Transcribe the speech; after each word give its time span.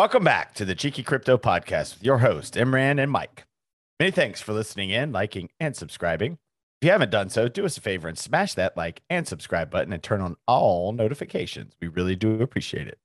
Welcome 0.00 0.24
back 0.24 0.54
to 0.54 0.64
the 0.64 0.74
Cheeky 0.74 1.02
Crypto 1.02 1.36
Podcast 1.36 1.92
with 1.92 2.04
your 2.04 2.16
host, 2.20 2.54
Imran 2.54 2.98
and 2.98 3.12
Mike. 3.12 3.44
Many 3.98 4.10
thanks 4.10 4.40
for 4.40 4.54
listening 4.54 4.88
in, 4.88 5.12
liking, 5.12 5.50
and 5.60 5.76
subscribing. 5.76 6.38
If 6.80 6.86
you 6.86 6.90
haven't 6.90 7.10
done 7.10 7.28
so, 7.28 7.48
do 7.48 7.66
us 7.66 7.76
a 7.76 7.82
favor 7.82 8.08
and 8.08 8.16
smash 8.16 8.54
that 8.54 8.78
like 8.78 9.02
and 9.10 9.28
subscribe 9.28 9.70
button 9.70 9.92
and 9.92 10.02
turn 10.02 10.22
on 10.22 10.36
all 10.46 10.92
notifications. 10.92 11.74
We 11.82 11.88
really 11.88 12.16
do 12.16 12.40
appreciate 12.40 12.88
it. 12.88 12.98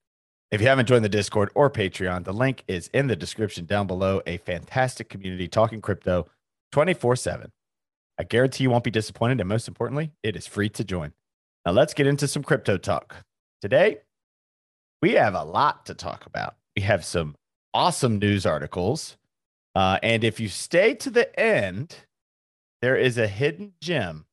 If 0.51 0.61
you 0.61 0.67
haven't 0.67 0.85
joined 0.85 1.03
the 1.03 1.09
Discord 1.09 1.49
or 1.53 1.69
Patreon, 1.69 2.23
the 2.23 2.31
link 2.31 2.63
is 2.69 2.89
in 2.93 3.07
the 3.07 3.17
description 3.17 3.65
down 3.65 3.87
below. 3.87 4.21
A 4.25 4.37
fantastic 4.37 5.09
community 5.09 5.49
talking 5.49 5.81
crypto 5.81 6.29
24 6.71 7.17
7. 7.17 7.51
I 8.17 8.23
guarantee 8.23 8.63
you 8.63 8.69
won't 8.69 8.85
be 8.85 8.89
disappointed. 8.89 9.41
And 9.41 9.49
most 9.49 9.67
importantly, 9.67 10.13
it 10.23 10.37
is 10.37 10.47
free 10.47 10.69
to 10.69 10.85
join. 10.85 11.11
Now 11.65 11.73
let's 11.73 11.93
get 11.93 12.07
into 12.07 12.29
some 12.29 12.41
crypto 12.41 12.77
talk. 12.77 13.17
Today, 13.59 13.97
we 15.01 15.11
have 15.15 15.35
a 15.35 15.43
lot 15.43 15.87
to 15.87 15.93
talk 15.93 16.25
about 16.25 16.55
we 16.75 16.81
have 16.81 17.05
some 17.05 17.35
awesome 17.73 18.19
news 18.19 18.45
articles. 18.45 19.17
Uh, 19.75 19.99
and 20.03 20.23
if 20.23 20.39
you 20.39 20.47
stay 20.47 20.93
to 20.95 21.09
the 21.09 21.37
end, 21.39 21.97
there 22.81 22.95
is 22.95 23.17
a 23.17 23.27
hidden 23.27 23.73
gem 23.81 24.25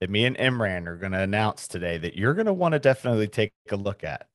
that 0.00 0.10
me 0.10 0.24
and 0.24 0.36
Imran 0.38 0.86
are 0.86 0.96
going 0.96 1.12
to 1.12 1.20
announce 1.20 1.68
today 1.68 1.98
that 1.98 2.16
you're 2.16 2.34
going 2.34 2.46
to 2.46 2.52
want 2.52 2.72
to 2.72 2.78
definitely 2.78 3.28
take 3.28 3.52
a 3.70 3.76
look 3.76 4.02
at. 4.02 4.26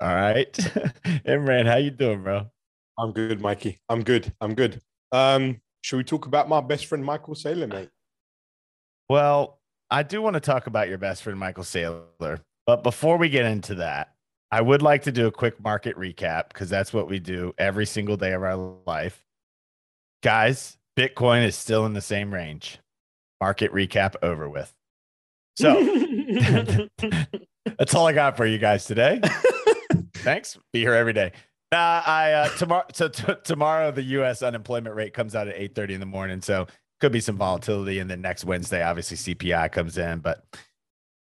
All 0.00 0.14
right, 0.14 0.52
Imran, 1.26 1.66
how 1.66 1.76
you 1.76 1.90
doing, 1.90 2.22
bro? 2.22 2.46
I'm 2.98 3.12
good, 3.12 3.40
Mikey. 3.40 3.80
I'm 3.88 4.04
good. 4.04 4.32
I'm 4.40 4.54
good. 4.54 4.80
Um, 5.10 5.60
should 5.80 5.96
we 5.96 6.04
talk 6.04 6.26
about 6.26 6.48
my 6.48 6.60
best 6.60 6.86
friend 6.86 7.04
Michael 7.04 7.34
Saylor, 7.34 7.68
mate? 7.68 7.90
Well, 9.08 9.58
I 9.90 10.04
do 10.04 10.22
want 10.22 10.34
to 10.34 10.40
talk 10.40 10.66
about 10.68 10.88
your 10.88 10.98
best 10.98 11.22
friend 11.22 11.38
Michael 11.38 11.64
Saylor, 11.64 12.40
but 12.66 12.82
before 12.84 13.16
we 13.16 13.28
get 13.28 13.46
into 13.46 13.76
that, 13.76 14.14
I 14.50 14.60
would 14.62 14.82
like 14.82 15.02
to 15.02 15.12
do 15.12 15.26
a 15.26 15.30
quick 15.30 15.62
market 15.62 15.96
recap 15.96 16.48
because 16.48 16.70
that's 16.70 16.92
what 16.92 17.08
we 17.08 17.18
do 17.18 17.52
every 17.58 17.86
single 17.86 18.16
day 18.16 18.32
of 18.32 18.42
our 18.42 18.56
life. 18.86 19.24
Guys, 20.22 20.78
Bitcoin 20.96 21.44
is 21.44 21.54
still 21.54 21.84
in 21.86 21.92
the 21.92 22.00
same 22.00 22.32
range. 22.32 22.78
Market 23.40 23.72
recap 23.72 24.14
over 24.22 24.48
with. 24.48 24.72
So 25.56 25.74
that's 27.78 27.94
all 27.94 28.06
I 28.06 28.12
got 28.12 28.36
for 28.36 28.46
you 28.46 28.58
guys 28.58 28.84
today. 28.84 29.20
Thanks. 30.14 30.58
Be 30.72 30.80
here 30.80 30.94
every 30.94 31.12
day. 31.12 31.32
Uh, 31.70 32.02
I 32.06 32.32
uh, 32.32 32.48
tomorrow. 32.56 32.84
So 32.92 33.08
t- 33.08 33.34
tomorrow, 33.44 33.90
the 33.90 34.02
U.S. 34.02 34.42
unemployment 34.42 34.94
rate 34.96 35.12
comes 35.12 35.34
out 35.34 35.48
at 35.48 35.54
eight 35.56 35.74
thirty 35.74 35.94
in 35.94 36.00
the 36.00 36.06
morning. 36.06 36.40
So 36.40 36.66
could 37.00 37.12
be 37.12 37.20
some 37.20 37.36
volatility. 37.36 37.98
And 37.98 38.10
then 38.10 38.20
next 38.20 38.44
Wednesday, 38.44 38.82
obviously 38.82 39.16
CPI 39.16 39.70
comes 39.70 39.98
in. 39.98 40.20
But 40.20 40.44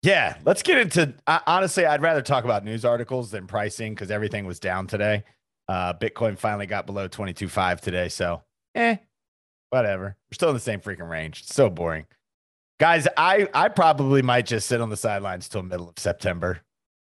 yeah, 0.03 0.37
let's 0.45 0.63
get 0.63 0.79
into. 0.79 1.15
Honestly, 1.27 1.85
I'd 1.85 2.03
rather 2.03 2.23
talk 2.23 2.45
about 2.45 2.65
news 2.65 2.85
articles 2.85 3.31
than 3.31 3.47
pricing 3.47 3.95
because 3.95 4.11
everything 4.11 4.47
was 4.47 4.61
down 4.61 4.87
today. 4.87 5.25
Uh, 5.69 5.93
Bitcoin 5.93 6.39
finally 6.39 6.67
got 6.67 6.87
below 6.87 7.09
twenty 7.09 7.33
two 7.33 7.49
five 7.49 7.81
today, 7.81 8.09
so 8.09 8.43
eh, 8.75 8.97
whatever. 9.71 10.17
We're 10.31 10.35
still 10.35 10.49
in 10.51 10.55
the 10.55 10.61
same 10.61 10.81
freaking 10.81 11.11
range. 11.11 11.43
It's 11.43 11.55
so 11.55 11.69
boring, 11.69 12.07
guys. 12.79 13.09
I 13.17 13.49
I 13.53 13.69
probably 13.69 14.23
might 14.23 14.47
just 14.47 14.69
sit 14.69 14.81
on 14.81 14.89
the 14.89 14.97
sidelines 14.97 15.49
till 15.49 15.63
middle 15.63 15.89
of 15.89 15.99
September. 15.99 16.61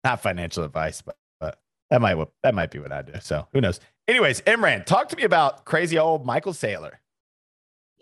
Not 0.04 0.20
financial 0.20 0.62
advice, 0.62 1.00
but 1.00 1.16
but 1.40 1.58
that 1.90 2.00
might 2.00 2.16
that 2.42 2.54
might 2.54 2.70
be 2.70 2.78
what 2.78 2.92
I 2.92 3.02
do. 3.02 3.14
So 3.20 3.48
who 3.52 3.60
knows? 3.60 3.80
Anyways, 4.06 4.42
Imran, 4.42 4.84
talk 4.84 5.08
to 5.08 5.16
me 5.16 5.22
about 5.22 5.64
crazy 5.64 5.98
old 5.98 6.26
Michael 6.26 6.52
Saylor. 6.52 6.92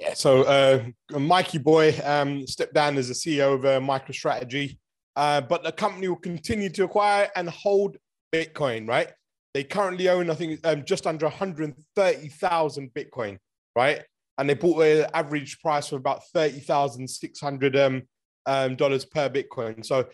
Yeah, 0.01 0.15
so 0.15 0.45
uh, 0.45 1.19
Mikey 1.19 1.59
Boy 1.59 1.95
um, 2.05 2.47
stepped 2.47 2.73
down 2.73 2.97
as 2.97 3.09
the 3.09 3.15
CEO 3.15 3.55
of 3.55 3.67
uh, 3.67 3.81
MicroStrategy, 3.81 4.79
uh, 5.15 5.43
but 5.43 5.63
the 5.63 5.73
company 5.73 6.09
will 6.09 6.17
continue 6.17 6.71
to 6.71 6.85
acquire 6.85 7.29
and 7.37 7.51
hold 7.51 7.99
Bitcoin, 8.33 8.89
right? 8.89 9.13
They 9.53 9.63
currently 9.63 10.09
own, 10.09 10.31
I 10.31 10.35
think, 10.37 10.67
um, 10.67 10.87
just 10.87 11.07
under 11.07 11.27
130,000 11.27 12.95
Bitcoin, 12.95 13.37
right? 13.77 14.03
And 14.39 14.49
they 14.49 14.55
bought 14.55 14.83
an 14.83 15.07
average 15.13 15.61
price 15.61 15.93
of 15.93 15.99
about 15.99 16.23
30,600 16.33 17.77
um, 17.77 18.03
um, 18.47 18.77
dollars 18.77 19.05
per 19.05 19.29
Bitcoin. 19.29 19.85
So 19.85 20.07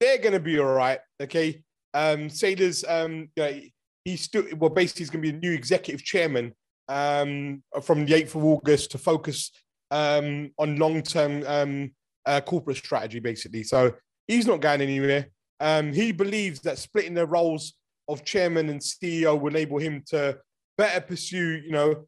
they're 0.00 0.18
going 0.18 0.34
to 0.34 0.40
be 0.40 0.58
all 0.58 0.66
right, 0.66 0.98
okay? 1.22 1.62
Um, 1.94 2.28
Saylor's, 2.28 2.84
um, 2.86 3.30
you 3.36 3.42
know, 3.42 3.60
he's 4.04 4.20
still, 4.20 4.44
well, 4.58 4.68
basically, 4.68 5.00
he's 5.00 5.10
going 5.10 5.22
to 5.22 5.32
be 5.32 5.38
the 5.38 5.46
new 5.46 5.54
executive 5.54 6.04
chairman 6.04 6.52
um, 6.88 7.62
from 7.82 8.06
the 8.06 8.14
8th 8.14 8.34
of 8.34 8.44
August 8.44 8.90
to 8.92 8.98
focus 8.98 9.50
um, 9.90 10.50
on 10.58 10.76
long 10.76 11.02
term 11.02 11.44
um, 11.46 11.90
uh, 12.26 12.40
corporate 12.40 12.76
strategy, 12.76 13.20
basically. 13.20 13.62
So 13.62 13.94
he's 14.26 14.46
not 14.46 14.60
going 14.60 14.80
anywhere. 14.80 15.28
Um, 15.60 15.92
he 15.92 16.12
believes 16.12 16.60
that 16.60 16.78
splitting 16.78 17.14
the 17.14 17.26
roles 17.26 17.74
of 18.08 18.24
chairman 18.24 18.68
and 18.68 18.80
CEO 18.80 19.38
will 19.40 19.54
enable 19.54 19.78
him 19.78 20.02
to 20.08 20.38
better 20.76 21.00
pursue, 21.00 21.62
you 21.64 21.70
know, 21.70 22.06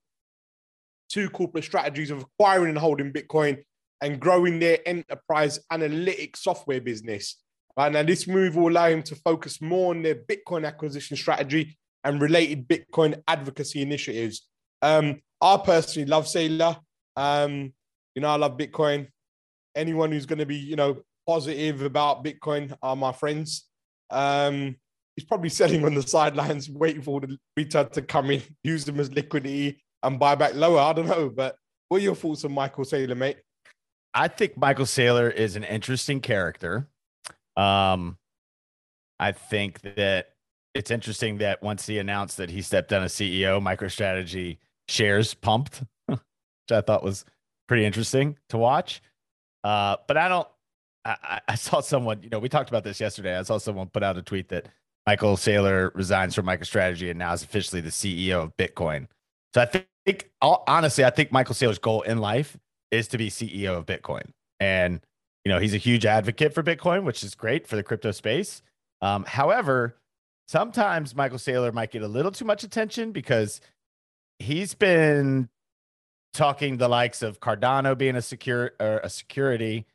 two 1.08 1.30
corporate 1.30 1.64
strategies 1.64 2.10
of 2.10 2.22
acquiring 2.22 2.70
and 2.70 2.78
holding 2.78 3.12
Bitcoin 3.12 3.62
and 4.02 4.20
growing 4.20 4.58
their 4.58 4.78
enterprise 4.86 5.58
analytics 5.72 6.38
software 6.38 6.80
business. 6.80 7.36
Right 7.76 7.92
now, 7.92 8.02
this 8.02 8.26
move 8.26 8.56
will 8.56 8.70
allow 8.70 8.88
him 8.88 9.02
to 9.04 9.14
focus 9.16 9.60
more 9.60 9.94
on 9.94 10.02
their 10.02 10.14
Bitcoin 10.14 10.66
acquisition 10.66 11.16
strategy 11.16 11.78
and 12.04 12.20
related 12.20 12.68
Bitcoin 12.68 13.20
advocacy 13.28 13.82
initiatives. 13.82 14.46
Um, 14.86 15.20
I 15.40 15.56
personally 15.56 16.06
love 16.06 16.26
Saylor. 16.26 16.78
Um, 17.16 17.72
you 18.14 18.22
know, 18.22 18.28
I 18.28 18.36
love 18.36 18.56
Bitcoin. 18.56 19.08
Anyone 19.74 20.12
who's 20.12 20.26
going 20.26 20.38
to 20.38 20.46
be, 20.46 20.56
you 20.56 20.76
know, 20.76 21.02
positive 21.26 21.82
about 21.82 22.24
Bitcoin 22.24 22.72
are 22.82 22.94
my 22.94 23.12
friends. 23.12 23.64
Um, 24.10 24.76
he's 25.16 25.24
probably 25.24 25.48
selling 25.60 25.84
on 25.84 25.94
the 25.94 26.02
sidelines, 26.02 26.70
waiting 26.70 27.02
for 27.02 27.20
the 27.20 27.36
return 27.56 27.88
to 27.90 28.02
come 28.02 28.30
in, 28.30 28.42
use 28.62 28.84
them 28.84 29.00
as 29.00 29.10
liquidity 29.10 29.82
and 30.02 30.20
buy 30.20 30.36
back 30.36 30.54
lower. 30.54 30.78
I 30.78 30.92
don't 30.92 31.08
know, 31.08 31.30
but 31.30 31.56
what 31.88 31.98
are 31.98 32.04
your 32.04 32.14
thoughts 32.14 32.44
on 32.44 32.52
Michael 32.52 32.84
Saylor, 32.84 33.16
mate? 33.16 33.38
I 34.14 34.28
think 34.28 34.56
Michael 34.56 34.86
Saylor 34.86 35.32
is 35.32 35.56
an 35.56 35.64
interesting 35.64 36.20
character. 36.20 36.88
Um, 37.56 38.18
I 39.18 39.32
think 39.32 39.80
that 39.80 40.28
it's 40.74 40.90
interesting 40.90 41.38
that 41.38 41.62
once 41.62 41.86
he 41.86 41.98
announced 41.98 42.36
that 42.36 42.50
he 42.50 42.62
stepped 42.62 42.90
down 42.90 43.02
as 43.02 43.12
CEO, 43.12 43.60
MicroStrategy 43.60 44.58
shares 44.88 45.34
pumped, 45.34 45.82
which 46.06 46.20
I 46.70 46.80
thought 46.80 47.02
was 47.02 47.24
pretty 47.68 47.84
interesting 47.84 48.36
to 48.48 48.58
watch. 48.58 49.02
Uh, 49.64 49.96
but 50.06 50.16
I 50.16 50.28
don't. 50.28 50.48
I, 51.04 51.40
I, 51.46 51.54
saw 51.54 51.80
someone. 51.80 52.22
You 52.22 52.30
know, 52.30 52.38
we 52.38 52.48
talked 52.48 52.68
about 52.68 52.84
this 52.84 53.00
yesterday. 53.00 53.36
I 53.36 53.42
saw 53.42 53.58
someone 53.58 53.88
put 53.88 54.02
out 54.02 54.16
a 54.16 54.22
tweet 54.22 54.48
that 54.48 54.66
Michael 55.06 55.36
Saylor 55.36 55.94
resigns 55.94 56.34
from 56.34 56.46
MicroStrategy 56.46 57.10
and 57.10 57.18
now 57.18 57.32
is 57.32 57.44
officially 57.44 57.80
the 57.80 57.90
CEO 57.90 58.42
of 58.42 58.56
Bitcoin. 58.56 59.06
So 59.54 59.62
I 59.62 59.84
think, 60.04 60.30
honestly, 60.42 61.04
I 61.04 61.10
think 61.10 61.30
Michael 61.30 61.54
Saylor's 61.54 61.78
goal 61.78 62.02
in 62.02 62.18
life 62.18 62.58
is 62.90 63.06
to 63.08 63.18
be 63.18 63.30
CEO 63.30 63.76
of 63.76 63.86
Bitcoin, 63.86 64.30
and 64.60 65.00
you 65.44 65.52
know, 65.52 65.60
he's 65.60 65.74
a 65.74 65.78
huge 65.78 66.04
advocate 66.04 66.52
for 66.52 66.64
Bitcoin, 66.64 67.04
which 67.04 67.22
is 67.22 67.36
great 67.36 67.68
for 67.68 67.76
the 67.76 67.82
crypto 67.84 68.10
space. 68.10 68.62
Um, 69.00 69.24
however, 69.24 69.96
sometimes 70.48 71.14
Michael 71.14 71.38
Saylor 71.38 71.72
might 71.72 71.92
get 71.92 72.02
a 72.02 72.08
little 72.08 72.32
too 72.32 72.44
much 72.44 72.64
attention 72.64 73.12
because 73.12 73.60
he's 74.38 74.74
been 74.74 75.48
talking 76.34 76.76
the 76.76 76.88
likes 76.88 77.22
of 77.22 77.40
Cardano 77.40 77.96
being 77.96 78.16
a 78.16 78.22
secure 78.22 78.72
or 78.78 79.00
a 79.02 79.08
security, 79.08 79.86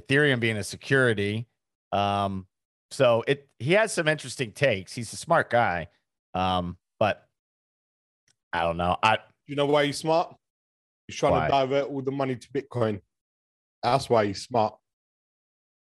Ethereum 0.00 0.40
being 0.40 0.56
a 0.56 0.64
security. 0.64 1.46
Um, 1.92 2.46
so 2.90 3.22
it 3.26 3.48
he 3.58 3.72
has 3.72 3.92
some 3.92 4.08
interesting 4.08 4.52
takes. 4.52 4.92
He's 4.92 5.12
a 5.12 5.16
smart 5.16 5.50
guy, 5.50 5.88
um, 6.34 6.76
but 6.98 7.26
I 8.52 8.62
don't 8.62 8.76
know. 8.76 8.96
I 9.02 9.18
you 9.46 9.56
know 9.56 9.66
why 9.66 9.86
he's 9.86 9.98
smart? 9.98 10.34
He's 11.06 11.16
trying 11.16 11.32
why? 11.32 11.46
to 11.46 11.50
divert 11.50 11.88
all 11.88 12.02
the 12.02 12.10
money 12.10 12.36
to 12.36 12.48
Bitcoin. 12.48 13.00
That's 13.82 14.08
why 14.10 14.26
he's 14.26 14.42
smart. 14.42 14.74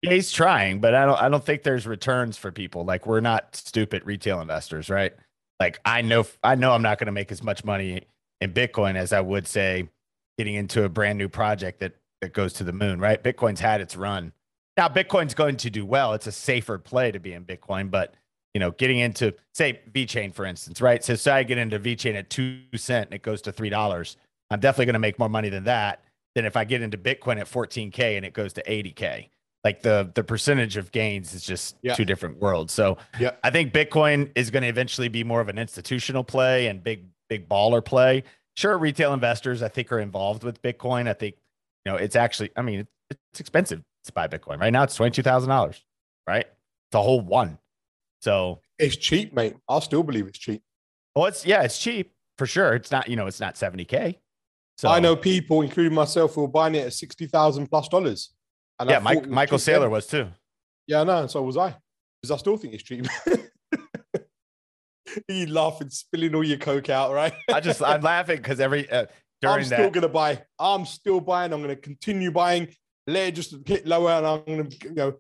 Yeah, 0.03 0.13
he's 0.13 0.31
trying, 0.31 0.81
but 0.81 0.95
I 0.95 1.05
don't. 1.05 1.21
I 1.21 1.29
don't 1.29 1.45
think 1.45 1.63
there's 1.63 1.87
returns 1.87 2.37
for 2.37 2.53
people. 2.53 2.85
Like 2.85 3.07
we're 3.07 3.21
not 3.21 3.55
stupid 3.57 4.05
retail 4.05 4.41
investors, 4.41 4.91
right? 4.91 5.13
Like 5.61 5.81
I 5.85 6.03
know, 6.03 6.27
I 6.43 6.55
know 6.55 6.73
I'm 6.73 6.83
not 6.83 6.99
going 6.99 7.07
to 7.07 7.13
make 7.13 7.33
as 7.33 7.43
much 7.43 7.65
money 7.65 8.03
in 8.41 8.53
Bitcoin 8.53 8.97
as 8.97 9.13
I 9.13 9.21
would 9.21 9.47
say 9.47 9.89
getting 10.39 10.55
into 10.55 10.85
a 10.85 10.89
brand 10.89 11.19
new 11.19 11.29
project 11.29 11.81
that 11.81 11.95
that 12.23 12.33
goes 12.33 12.53
to 12.55 12.65
the 12.65 12.73
moon, 12.73 12.99
right? 12.99 13.23
Bitcoin's 13.23 13.61
had 13.61 13.81
its 13.81 13.97
run. 13.97 14.33
Now 14.77 14.89
Bitcoin's 14.89 15.35
going 15.35 15.57
to 15.59 15.71
do 15.71 15.85
well. 15.85 16.13
It's 16.15 16.27
a 16.27 16.33
safer 16.33 16.79
play 16.79 17.13
to 17.13 17.19
be 17.19 17.33
in 17.33 17.45
Bitcoin, 17.45 17.91
but 17.91 18.15
you 18.55 18.61
know, 18.61 18.71
getting 18.73 18.99
into 18.99 19.35
say 19.55 19.81
VeChain, 19.93 20.33
for 20.33 20.47
instance, 20.47 20.81
right? 20.81 21.05
So 21.05 21.15
say 21.15 21.33
I 21.33 21.43
get 21.43 21.59
into 21.59 21.79
VeChain 21.79 22.15
at 22.15 22.31
two 22.31 22.61
cent 22.75 23.09
and 23.09 23.15
it 23.15 23.23
goes 23.23 23.43
to 23.43 23.53
three 23.53 23.71
dollars. 23.71 24.17
I'm 24.51 24.61
definitely 24.61 24.87
going 24.87 24.95
to 24.95 25.01
make 25.01 25.19
more 25.19 25.29
money 25.29 25.49
than 25.49 25.65
that 25.65 26.03
than 26.35 26.45
if 26.45 26.57
I 26.57 26.65
get 26.65 26.83
into 26.83 26.99
Bitcoin 26.99 27.39
at 27.39 27.47
14k 27.47 28.17
and 28.17 28.25
it 28.25 28.33
goes 28.33 28.53
to 28.55 28.63
80k 28.63 29.29
like 29.67 29.83
the 29.83 30.13
the 30.15 30.23
percentage 30.23 30.77
of 30.77 30.93
gains 30.93 31.35
is 31.35 31.43
just 31.43 31.77
yeah. 31.83 31.95
two 31.95 32.05
different 32.05 32.39
worlds. 32.41 32.73
So 32.73 32.99
yeah. 33.19 33.33
I 33.43 33.51
think 33.51 33.73
Bitcoin 33.73 34.31
is 34.37 34.53
going 34.53 34.63
to 34.63 34.69
eventually 34.69 35.09
be 35.09 35.25
more 35.25 35.41
of 35.41 35.49
an 35.49 35.59
institutional 35.59 36.23
play 36.23 36.69
and 36.69 36.85
big 36.85 37.07
big 37.29 37.49
baller 37.49 37.85
play. 37.85 38.23
Sure, 38.57 38.79
retail 38.79 39.13
investors 39.13 39.65
I 39.65 39.69
think 39.69 39.91
are 39.91 39.99
involved 39.99 40.45
with 40.45 40.63
Bitcoin. 40.63 41.09
I 41.09 41.15
think 41.15 41.35
you 41.85 41.91
know 41.91 41.99
it's 41.99 42.15
actually 42.15 42.51
I 42.57 42.63
mean 42.63 42.87
it's 43.11 43.41
expensive 43.41 43.83
to 44.05 44.13
buy 44.13 44.29
Bitcoin 44.29 44.61
right 44.61 44.73
now. 44.73 44.85
It's 44.85 44.95
twenty 44.95 45.11
two 45.11 45.25
thousand 45.25 45.49
dollars, 45.49 45.85
right? 46.29 46.47
It's 46.47 46.95
a 46.95 47.03
whole 47.03 47.21
one. 47.21 47.59
So 48.21 48.61
it's 48.79 48.97
cheap, 48.97 49.35
mate. 49.35 49.57
I'll 49.69 49.81
still 49.81 50.05
believe 50.05 50.29
it's 50.29 50.39
cheap. 50.39 50.63
Well, 51.17 51.27
it's 51.27 51.45
yeah, 51.45 51.63
it's 51.63 51.79
cheap 51.81 52.13
for 52.39 52.47
sure. 52.47 52.75
It's 52.75 52.93
not, 52.93 53.09
you 53.09 53.17
know, 53.17 53.27
it's 53.27 53.41
not 53.41 53.57
70K. 53.57 54.19
So 54.79 54.89
I 54.89 55.01
know 55.01 55.17
people, 55.17 55.63
including 55.63 55.95
myself, 55.95 56.35
who 56.35 56.43
were 56.43 56.49
buying 56.49 56.75
it 56.77 56.87
at 56.87 56.93
sixty 56.93 57.27
thousand 57.27 57.67
plus 57.69 57.89
dollars. 57.89 58.31
And 58.79 58.91
Yeah, 58.91 58.99
Mike, 58.99 59.27
Michael. 59.29 59.59
Saylor 59.59 59.91
was 59.91 60.07
too. 60.07 60.29
Yeah, 60.87 61.01
I 61.01 61.05
know, 61.05 61.21
and 61.23 61.31
so 61.31 61.43
was 61.43 61.57
I. 61.57 61.77
Because 62.23 62.31
I 62.33 62.37
still 62.39 62.57
think 62.57 62.75
it's 62.75 62.83
cheap. 62.83 63.07
you 65.29 65.47
laughing, 65.47 65.91
spilling 65.91 66.35
all 66.35 66.45
your 66.45 66.59
coke 66.59 66.91
out, 66.91 67.13
right? 67.13 67.33
I 67.53 67.61
just 67.61 67.83
I'm 67.83 68.01
laughing 68.03 68.37
because 68.39 68.61
every 68.61 68.91
uh, 68.91 69.07
I'm 69.45 69.65
still 69.65 69.79
that 69.79 69.93
gonna 69.93 70.09
buy. 70.09 70.43
I'm 70.59 70.85
still 70.85 71.21
buying. 71.21 71.53
I'm 71.53 71.61
gonna 71.63 71.77
continue 71.77 72.31
buying. 72.31 72.69
Let 73.07 73.29
it 73.29 73.35
just 73.37 73.55
hit 73.67 73.87
lower, 73.87 74.11
and 74.11 74.27
I'm 74.27 74.45
gonna, 74.45 74.69
you 74.85 74.95
know, 74.95 75.15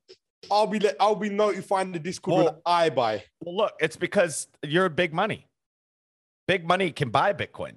I'll 0.50 0.66
be 0.66 0.78
let, 0.80 0.96
I'll 1.00 1.14
be 1.14 1.30
notifying 1.30 1.92
the 1.92 1.98
Discord 1.98 2.36
when 2.36 2.44
Well- 2.46 2.62
I 2.66 2.90
buy. 2.90 3.24
Well, 3.44 3.56
look, 3.56 3.72
it's 3.80 3.96
because 3.96 4.48
you're 4.62 4.88
big 4.88 5.14
money. 5.14 5.46
Big 6.48 6.66
money 6.66 6.92
can 6.92 7.10
buy 7.10 7.32
Bitcoin. 7.32 7.72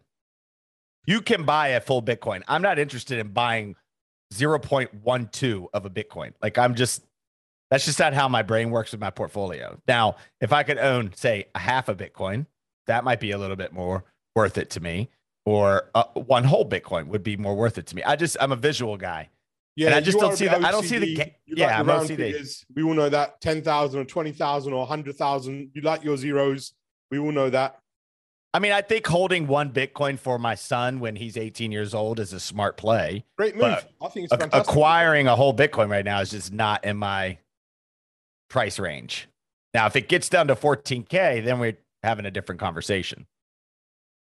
You 1.06 1.22
can 1.22 1.44
buy 1.44 1.70
a 1.70 1.82
full 1.82 2.04
Bitcoin. 2.04 2.44
I'm 2.48 2.62
not 2.62 2.78
interested 2.78 3.18
in 3.18 3.30
buying 3.30 3.76
0.12 4.34 5.68
of 5.74 5.86
a 5.86 5.90
Bitcoin. 5.90 6.34
Like 6.42 6.58
I'm 6.58 6.76
just 6.76 7.04
that's 7.70 7.86
just 7.86 8.00
not 8.00 8.14
how 8.14 8.28
my 8.28 8.42
brain 8.42 8.72
works 8.72 8.92
with 8.92 9.02
my 9.02 9.12
portfolio. 9.12 9.80
Now, 9.88 10.16
if 10.42 10.52
I 10.52 10.64
could 10.64 10.80
own, 10.80 11.14
say, 11.16 11.46
a 11.54 11.60
half 11.60 11.88
a 11.88 11.94
Bitcoin, 11.94 12.48
that 12.88 13.04
might 13.04 13.20
be 13.20 13.30
a 13.32 13.38
little 13.38 13.56
bit 13.56 13.74
more 13.74 14.04
worth 14.36 14.58
it 14.58 14.72
to 14.72 14.80
me. 14.80 15.10
Or 15.46 15.90
uh, 15.94 16.04
one 16.16 16.44
whole 16.44 16.68
Bitcoin 16.68 17.08
would 17.08 17.24
be 17.24 17.38
more 17.38 17.56
worth 17.56 17.78
it 17.78 17.86
to 17.88 17.96
me. 17.96 18.04
I 18.04 18.16
just 18.16 18.38
I'm 18.40 18.52
a 18.52 18.56
visual 18.56 18.98
guy. 18.98 19.30
Yeah, 19.76 19.96
I 19.96 20.02
just 20.02 20.20
don't 20.20 20.36
see 20.36 20.48
the- 20.48 20.58
I 20.58 20.72
don't 20.72 20.84
see 20.84 20.98
the 20.98 21.16
ga- 21.16 21.36
yeah, 21.46 21.78
like 21.78 21.86
the 21.86 21.92
round 21.94 22.10
OCD. 22.10 22.16
figures. 22.18 22.66
We 22.76 22.84
all 22.84 22.94
know 22.94 23.10
that 23.10 23.40
ten 23.40 23.62
thousand 23.62 24.00
or 24.02 24.06
twenty 24.06 24.32
thousand 24.32 24.74
or 24.74 24.86
hundred 24.86 25.16
thousand. 25.16 25.72
You 25.74 25.82
like 25.82 26.04
your 26.04 26.18
zeros. 26.18 26.74
We 27.12 27.18
all 27.20 27.32
know 27.32 27.50
that. 27.50 27.80
I 28.54 28.60
mean, 28.60 28.72
I 28.72 28.82
think 28.82 29.06
holding 29.06 29.46
one 29.46 29.72
Bitcoin 29.72 30.18
for 30.18 30.40
my 30.40 30.56
son 30.56 31.00
when 31.00 31.16
he's 31.16 31.38
18 31.38 31.72
years 31.72 31.94
old 31.94 32.20
is 32.20 32.34
a 32.34 32.40
smart 32.40 32.78
play. 32.78 33.24
Great 33.38 33.56
move. 33.56 33.86
I 34.02 34.08
think 34.08 34.26
it's 34.26 34.36
fantastic. 34.36 34.68
acquiring 34.68 35.28
a 35.28 35.36
whole 35.36 35.54
Bitcoin 35.54 35.90
right 35.90 36.04
now 36.04 36.20
is 36.20 36.32
just 36.32 36.52
not 36.52 36.84
in 36.84 36.98
my 36.98 37.38
price 38.50 38.80
range. 38.80 39.28
Now, 39.74 39.86
if 39.86 39.96
it 39.96 40.10
gets 40.10 40.30
down 40.30 40.48
to 40.48 40.56
14K, 40.56 41.46
then 41.46 41.60
we're 41.60 41.78
having 42.02 42.26
a 42.26 42.32
different 42.32 42.60
conversation. 42.60 43.28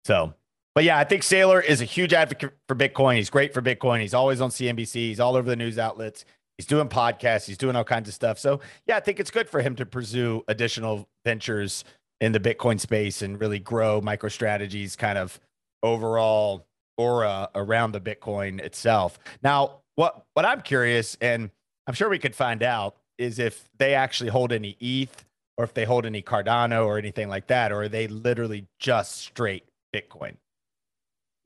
So, 0.05 0.35
but 0.75 0.85
yeah, 0.85 0.99
I 0.99 1.05
think 1.05 1.23
Saylor 1.23 1.65
is 1.65 1.81
a 1.81 1.87
huge 1.87 2.13
advocate 2.13 2.53
for 2.69 2.75
Bitcoin. 2.75 3.17
He's 3.17 3.31
great 3.31 3.55
for 3.55 3.63
Bitcoin. 3.63 4.01
He's 4.01 4.15
always 4.15 4.43
on 4.43 4.51
CNBC. 4.51 4.93
He's 4.93 5.21
all 5.21 5.37
over 5.37 5.49
the 5.49 5.57
news 5.57 5.79
outlets. 5.79 6.27
He's 6.59 6.67
doing 6.67 6.89
podcasts. 6.89 7.47
He's 7.47 7.57
doing 7.57 7.77
all 7.77 7.85
kinds 7.85 8.09
of 8.09 8.15
stuff. 8.15 8.39
So, 8.39 8.61
yeah, 8.87 8.97
I 8.97 9.01
think 9.01 9.21
it's 9.21 9.31
good 9.31 9.49
for 9.49 9.63
him 9.63 9.75
to 9.77 9.87
pursue 9.87 10.45
additional 10.49 11.09
ventures 11.25 11.85
in 12.21 12.33
the 12.33 12.41
Bitcoin 12.41 12.81
space 12.81 13.23
and 13.23 13.41
really 13.41 13.59
grow 13.59 14.01
MicroStrategy's 14.01 14.97
kind 14.97 15.19
of 15.19 15.41
overall 15.83 16.67
aura 16.97 17.49
around 17.55 17.93
the 17.93 18.01
Bitcoin 18.01 18.61
itself. 18.61 19.19
Now, 19.43 19.83
what 19.95 20.25
what 20.35 20.45
I'm 20.45 20.61
curious, 20.63 21.17
and 21.21 21.51
I'm 21.87 21.95
sure 21.95 22.09
we 22.09 22.19
could 22.19 22.35
find 22.35 22.63
out, 22.63 22.97
is 23.19 23.39
if 23.39 23.69
they 23.79 23.95
actually 23.95 24.31
hold 24.31 24.53
any 24.53 24.77
ETH 24.81 25.25
or 25.57 25.65
if 25.65 25.75
they 25.75 25.85
hold 25.85 26.07
any 26.07 26.23
Cardano 26.23 26.87
or 26.87 26.99
anything 26.99 27.29
like 27.29 27.49
that, 27.49 27.73
or 27.73 27.83
are 27.83 27.89
they 27.89 28.07
literally 28.09 28.67
just 28.79 29.17
straight 29.17 29.65
Bitcoin? 29.95 30.35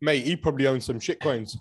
Mate, 0.01 0.25
he 0.25 0.37
probably 0.37 0.67
owns 0.67 0.85
some 0.85 1.01
shit 1.01 1.21
coins. 1.21 1.57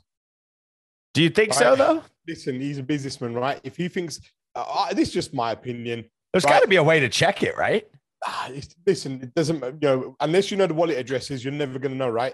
Do 1.13 1.21
you 1.21 1.29
think 1.29 1.53
so 1.53 1.75
though? 1.75 2.03
Listen, 2.27 2.59
he's 2.59 2.77
a 2.77 2.83
businessman, 2.83 3.33
right? 3.33 3.59
If 3.63 3.75
he 3.75 3.87
thinks, 3.87 4.19
uh, 4.55 4.63
uh, 4.67 4.93
this 4.93 5.09
is 5.09 5.13
just 5.13 5.33
my 5.33 5.51
opinion. 5.51 6.05
There's 6.33 6.43
Right. 6.45 6.51
got 6.53 6.59
to 6.61 6.67
be 6.67 6.77
a 6.77 6.83
way 6.83 6.99
to 7.01 7.09
check 7.09 7.43
it, 7.43 7.57
right? 7.57 7.87
Ah, 8.25 8.51
listen, 8.85 9.21
it 9.23 9.33
doesn't, 9.33 9.63
you 9.63 9.77
know, 9.81 10.15
unless 10.19 10.51
you 10.51 10.57
know 10.57 10.67
the 10.67 10.73
wallet 10.73 10.97
addresses, 10.97 11.43
you're 11.43 11.53
never 11.53 11.79
going 11.79 11.91
to 11.91 11.97
know, 11.97 12.09
right? 12.09 12.33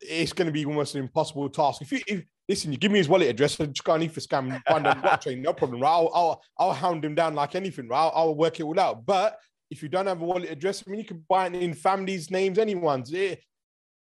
It's 0.00 0.32
going 0.32 0.46
to 0.46 0.52
be 0.52 0.64
almost 0.64 0.94
an 0.94 1.02
impossible 1.02 1.48
task. 1.48 1.82
If 1.82 1.90
you, 1.90 2.00
if, 2.06 2.24
listen, 2.48 2.70
you 2.70 2.78
give 2.78 2.92
me 2.92 2.98
his 2.98 3.08
wallet 3.08 3.28
address, 3.28 3.60
I'll 3.60 3.66
just 3.66 3.88
on 3.88 4.00
Etherscan 4.00 4.62
find 4.68 4.86
out 4.86 5.02
blockchain, 5.02 5.42
no 5.42 5.52
problem, 5.52 5.80
right? 5.80 5.90
I'll, 5.90 6.10
I'll, 6.14 6.42
I'll 6.58 6.72
hound 6.72 7.04
him 7.04 7.16
down 7.16 7.34
like 7.34 7.56
anything, 7.56 7.88
right? 7.88 7.98
I'll, 7.98 8.12
I'll 8.14 8.34
work 8.36 8.60
it 8.60 8.62
all 8.62 8.78
out. 8.78 9.04
But 9.04 9.38
if 9.70 9.82
you 9.82 9.88
don't 9.88 10.06
have 10.06 10.22
a 10.22 10.24
wallet 10.24 10.50
address, 10.50 10.84
I 10.86 10.90
mean, 10.90 11.00
you 11.00 11.06
can 11.06 11.24
buy 11.28 11.46
it 11.46 11.54
in 11.54 11.74
families' 11.74 12.30
names, 12.30 12.58
anyone's. 12.58 13.12
Eh, 13.12 13.34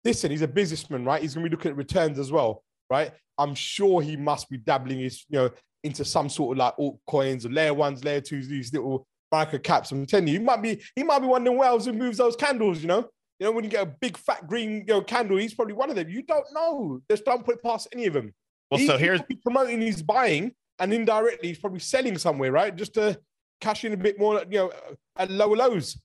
listen, 0.04 0.32
he's 0.32 0.42
a 0.42 0.48
businessman, 0.48 1.04
right? 1.04 1.22
He's 1.22 1.34
going 1.34 1.44
to 1.44 1.50
be 1.50 1.56
looking 1.56 1.70
at 1.70 1.76
returns 1.76 2.18
as 2.18 2.32
well, 2.32 2.64
right? 2.90 3.12
I'm 3.38 3.54
sure 3.54 4.02
he 4.02 4.16
must 4.16 4.50
be 4.50 4.58
dabbling 4.58 4.98
his, 4.98 5.24
you 5.28 5.38
know, 5.38 5.50
into 5.84 6.04
some 6.04 6.28
sort 6.28 6.56
of 6.56 6.58
like 6.58 6.76
altcoins 6.76 7.44
or 7.44 7.50
layer 7.50 7.74
ones, 7.74 8.04
layer 8.04 8.20
twos, 8.20 8.48
these 8.48 8.72
little 8.72 9.06
micro 9.34 9.58
caps. 9.58 9.90
I'm 9.90 10.06
telling 10.06 10.28
you, 10.28 10.38
he 10.38 10.44
might 10.44 10.62
be, 10.62 10.80
he 10.94 11.02
might 11.02 11.18
be 11.20 11.26
one 11.26 11.42
of 11.42 11.46
the 11.46 11.52
whales 11.52 11.86
who 11.86 11.92
moves 11.92 12.18
those 12.18 12.36
candles, 12.36 12.80
you 12.80 12.88
know. 12.88 13.08
You 13.40 13.46
know, 13.46 13.52
when 13.52 13.64
you 13.64 13.70
get 13.70 13.82
a 13.82 13.86
big 14.00 14.16
fat 14.16 14.46
green 14.46 14.70
you 14.86 14.94
know, 14.94 15.00
candle, 15.02 15.36
he's 15.38 15.54
probably 15.54 15.74
one 15.74 15.90
of 15.90 15.96
them. 15.96 16.08
You 16.08 16.22
don't 16.22 16.46
know. 16.52 17.00
Just 17.10 17.24
don't 17.24 17.44
put 17.44 17.56
it 17.56 17.62
past 17.64 17.88
any 17.92 18.06
of 18.06 18.14
them. 18.14 18.32
Well, 18.70 18.78
He- 18.78 18.86
so 18.86 18.92
he's 18.92 19.00
here's 19.00 19.20
probably 19.20 19.36
promoting 19.36 19.80
he's 19.80 20.02
buying, 20.02 20.52
and 20.78 20.94
indirectly 20.94 21.48
he's 21.48 21.58
probably 21.58 21.80
selling 21.80 22.16
somewhere, 22.16 22.52
right? 22.52 22.74
Just 22.74 22.94
to 22.94 23.18
cash 23.60 23.84
in 23.84 23.92
a 23.92 23.96
bit 23.96 24.18
more, 24.20 24.44
you 24.48 24.58
know, 24.58 24.72
at 25.16 25.30
lower 25.30 25.56
lows. 25.56 26.00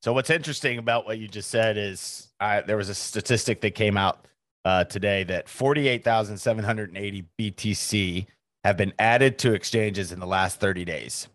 So 0.00 0.12
what's 0.12 0.30
interesting 0.30 0.78
about 0.78 1.04
what 1.06 1.18
you 1.18 1.28
just 1.28 1.50
said 1.50 1.76
is 1.76 2.28
uh, 2.40 2.62
there 2.62 2.76
was 2.76 2.88
a 2.88 2.94
statistic 2.94 3.60
that 3.60 3.74
came 3.74 3.96
out 3.96 4.26
uh, 4.64 4.84
today 4.84 5.24
that 5.24 5.48
48,780 5.48 7.24
BTC 7.38 8.26
have 8.64 8.76
been 8.76 8.92
added 8.98 9.38
to 9.38 9.52
exchanges 9.54 10.12
in 10.12 10.20
the 10.20 10.26
last 10.26 10.60
30 10.60 10.84
days. 10.84 11.28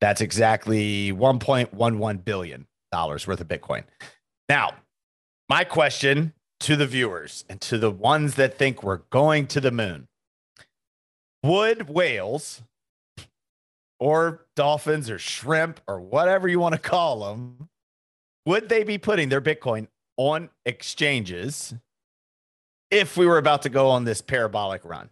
That's 0.00 0.20
exactly 0.20 1.12
1.11 1.12 2.24
billion 2.24 2.66
dollars 2.92 3.26
worth 3.26 3.40
of 3.40 3.48
Bitcoin. 3.48 3.84
Now, 4.48 4.74
my 5.48 5.64
question 5.64 6.32
to 6.60 6.76
the 6.76 6.86
viewers 6.86 7.44
and 7.48 7.60
to 7.62 7.78
the 7.78 7.90
ones 7.90 8.36
that 8.36 8.56
think 8.56 8.82
we're 8.82 9.02
going 9.10 9.46
to 9.48 9.60
the 9.60 9.70
moon. 9.70 10.08
Would 11.42 11.88
whales 11.88 12.62
or 13.98 14.46
dolphins 14.56 15.10
or 15.10 15.18
shrimp 15.18 15.80
or 15.86 16.00
whatever 16.00 16.48
you 16.48 16.58
want 16.60 16.74
to 16.74 16.80
call 16.80 17.26
them 17.26 17.68
would 18.46 18.68
they 18.68 18.84
be 18.84 18.98
putting 18.98 19.28
their 19.28 19.40
Bitcoin 19.40 19.88
on 20.16 20.50
exchanges 20.66 21.74
if 22.90 23.16
we 23.16 23.26
were 23.26 23.38
about 23.38 23.62
to 23.62 23.68
go 23.68 23.88
on 23.88 24.04
this 24.04 24.20
parabolic 24.20 24.84
run? 24.84 25.10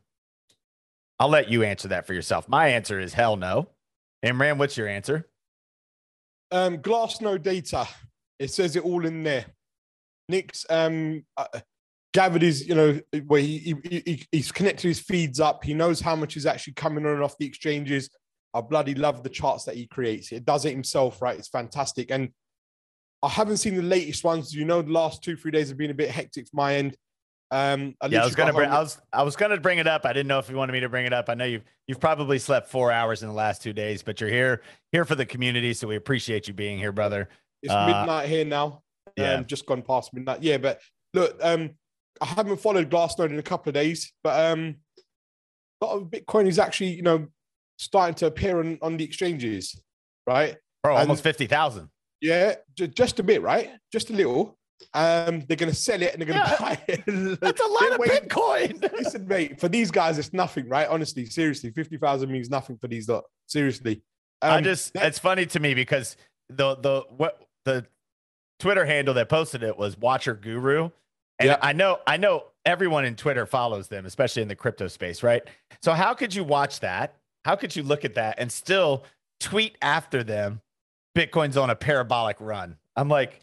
I'll 1.19 1.29
let 1.29 1.49
you 1.49 1.63
answer 1.63 1.89
that 1.89 2.07
for 2.07 2.15
yourself. 2.15 2.49
My 2.49 2.69
answer 2.69 3.01
is 3.01 3.15
hell 3.15 3.37
no. 3.37 3.69
Imran, 4.25 4.59
what's 4.59 4.77
your 4.77 4.89
answer? 4.89 5.29
Um, 6.51 6.79
Glassnode 6.79 7.43
data. 7.43 7.89
It 8.39 8.51
says 8.51 8.77
it 8.77 8.85
all 8.85 9.07
in 9.07 9.23
there. 9.23 9.47
Nick's 10.29 10.65
um, 10.71 11.25
uh, 11.37 11.47
gathered 12.13 12.43
his, 12.43 12.67
you 12.67 12.75
know, 12.75 13.01
where 13.27 13.41
he, 13.41 13.59
he, 13.59 14.03
he 14.05 14.27
he's 14.31 14.53
connected 14.53 14.89
his 14.89 15.01
feeds 15.01 15.41
up. 15.41 15.65
He 15.65 15.75
knows 15.75 16.01
how 16.01 16.15
much 16.15 16.37
is 16.37 16.47
actually 16.47 16.75
coming 16.75 17.07
on 17.07 17.13
and 17.13 17.23
off 17.23 17.39
the 17.39 17.47
exchanges. 17.47 18.11
I 18.55 18.61
bloody 18.61 18.95
love 18.95 19.23
the 19.23 19.31
charts 19.31 19.65
that 19.65 19.77
he 19.77 19.87
creates. 19.87 20.31
It 20.31 20.45
does 20.45 20.65
it 20.65 20.73
himself, 20.73 21.23
right? 21.23 21.39
It's 21.39 21.49
fantastic. 21.49 22.11
And 22.11 22.31
I 23.23 23.29
haven't 23.29 23.59
seen 23.59 23.77
the 23.77 23.83
latest 23.83 24.25
ones. 24.25 24.55
You 24.55 24.65
know, 24.65 24.83
the 24.83 24.93
last 24.93 25.23
two, 25.23 25.37
three 25.37 25.51
days 25.51 25.69
have 25.69 25.79
been 25.79 25.91
a 25.91 25.95
bit 25.95 26.11
hectic 26.11 26.49
for 26.49 26.57
my 26.57 26.75
end. 26.75 26.97
Um, 27.53 27.95
Yeah, 28.09 28.23
I 28.23 28.25
was 28.25 28.35
gonna 28.35 28.53
bring. 28.55 28.71
I 28.71 28.81
was 28.81 28.99
I 29.13 29.23
was 29.23 29.37
gonna 29.37 29.61
bring 29.61 29.79
it 29.79 29.87
up. 29.87 30.07
I 30.07 30.15
didn't 30.15 30.29
know 30.29 30.39
if 30.39 30.49
you 30.49 30.57
wanted 30.57 30.73
me 30.73 30.81
to 30.81 30.89
bring 30.89 31.05
it 31.05 31.13
up. 31.13 31.29
I 31.29 31.35
know 31.35 31.45
you've 31.45 31.65
you've 31.87 32.01
probably 32.01 32.39
slept 32.39 32.69
four 32.71 32.91
hours 32.91 33.23
in 33.23 33.29
the 33.29 33.35
last 33.35 33.63
two 33.63 33.75
days, 33.75 34.03
but 34.03 34.21
you're 34.23 34.31
here 34.31 34.63
here 34.91 35.05
for 35.05 35.15
the 35.15 35.27
community, 35.27 35.75
so 35.75 35.87
we 35.87 35.97
appreciate 35.97 36.49
you 36.49 36.55
being 36.55 36.79
here, 36.79 36.93
brother. 36.93 37.29
It's 37.63 37.71
Uh, 37.73 37.87
midnight 37.87 38.29
here 38.29 38.47
now. 38.47 38.83
yeah. 39.17 39.35
Um, 39.35 39.45
just 39.47 39.67
gone 39.67 39.83
past 39.83 40.15
midnight. 40.15 40.43
Yeah, 40.43 40.57
but 40.57 40.81
look, 41.13 41.37
um, 41.43 41.71
I 42.23 42.27
haven't 42.27 42.57
followed 42.57 42.89
Glassnode 42.91 43.31
in 43.31 43.39
a 43.39 43.43
couple 43.43 43.69
of 43.69 43.75
days, 43.75 44.11
but 44.25 44.53
um, 44.53 44.77
a 45.83 45.85
lot 45.85 45.97
of 45.99 46.05
Bitcoin 46.05 46.47
is 46.47 46.59
actually, 46.59 46.95
you 46.95 47.03
know, 47.03 47.27
starting 47.79 48.15
to 48.15 48.27
appear 48.27 48.61
on, 48.61 48.79
on 48.81 48.97
the 48.97 49.05
exchanges, 49.05 49.79
right? 50.27 50.57
Bro, 50.83 50.95
And- 50.97 51.03
almost 51.03 51.23
fifty 51.23 51.47
thousand. 51.47 51.91
Yeah, 52.23 52.55
ju- 52.79 52.87
just 52.87 53.19
a 53.19 53.23
bit, 53.23 53.43
right? 53.43 53.73
Just 53.93 54.09
a 54.09 54.13
little. 54.15 54.57
Um, 54.95 55.41
they're 55.47 55.57
gonna 55.57 55.73
sell 55.75 56.03
it 56.03 56.13
and 56.13 56.21
they're 56.21 56.29
gonna 56.35 56.45
Yeah, 56.51 56.57
buy 56.59 56.83
it. 56.89 57.05
That's 57.41 57.61
a 57.61 57.67
lot 57.69 57.93
of 57.93 57.99
waiting- 57.99 58.29
Bitcoin. 58.29 58.93
Listen, 58.99 59.27
mate, 59.27 59.61
for 59.61 59.69
these 59.69 59.91
guys, 59.91 60.19
it's 60.19 60.33
nothing, 60.33 60.69
right? 60.69 60.89
Honestly, 60.89 61.25
seriously, 61.27 61.71
fifty 61.71 61.97
thousand 61.97 62.31
means 62.31 62.51
nothing 62.51 62.77
for 62.79 62.89
these 62.89 63.09
lot. 63.09 63.25
Seriously, 63.47 64.03
I 64.41 64.59
Um, 64.59 64.65
just 64.65 64.93
that- 64.95 65.07
it's 65.07 65.19
funny 65.19 65.47
to 65.47 65.61
me 65.61 65.75
because 65.75 66.17
the 66.49 66.75
the 66.77 67.03
what 67.17 67.43
the 67.65 67.87
Twitter 68.59 68.85
handle 68.85 69.15
that 69.15 69.29
posted 69.29 69.63
it 69.63 69.77
was 69.79 69.97
Watcher 69.97 70.35
Guru. 70.35 70.91
And 71.39 71.49
Yeah. 71.49 71.59
I 71.63 71.73
know 71.73 72.01
I 72.07 72.17
know 72.17 72.45
everyone 72.65 73.05
in 73.05 73.17
Twitter 73.17 73.47
follows 73.47 73.89
them, 73.89 74.05
especially 74.07 74.43
in 74.43 74.49
the 74.49 74.57
crypto 74.57 74.89
space, 74.89 75.23
right? 75.23 75.43
So 75.83 75.93
how 75.95 76.13
could 76.15 76.35
you 76.35 76.45
watch 76.45 76.81
that? 76.81 77.17
How 77.45 77.57
could 77.57 77.75
you 77.75 77.83
look 77.83 78.05
at 78.05 78.15
that 78.17 78.37
and 78.39 78.51
still 78.53 79.05
tweet 79.41 79.77
after 79.83 80.23
them 80.23 80.61
Bitcoin's 81.17 81.57
on 81.57 81.71
a 81.71 81.75
parabolic 81.77 82.37
run? 82.41 82.77
I'm 82.95 83.09
like, 83.09 83.41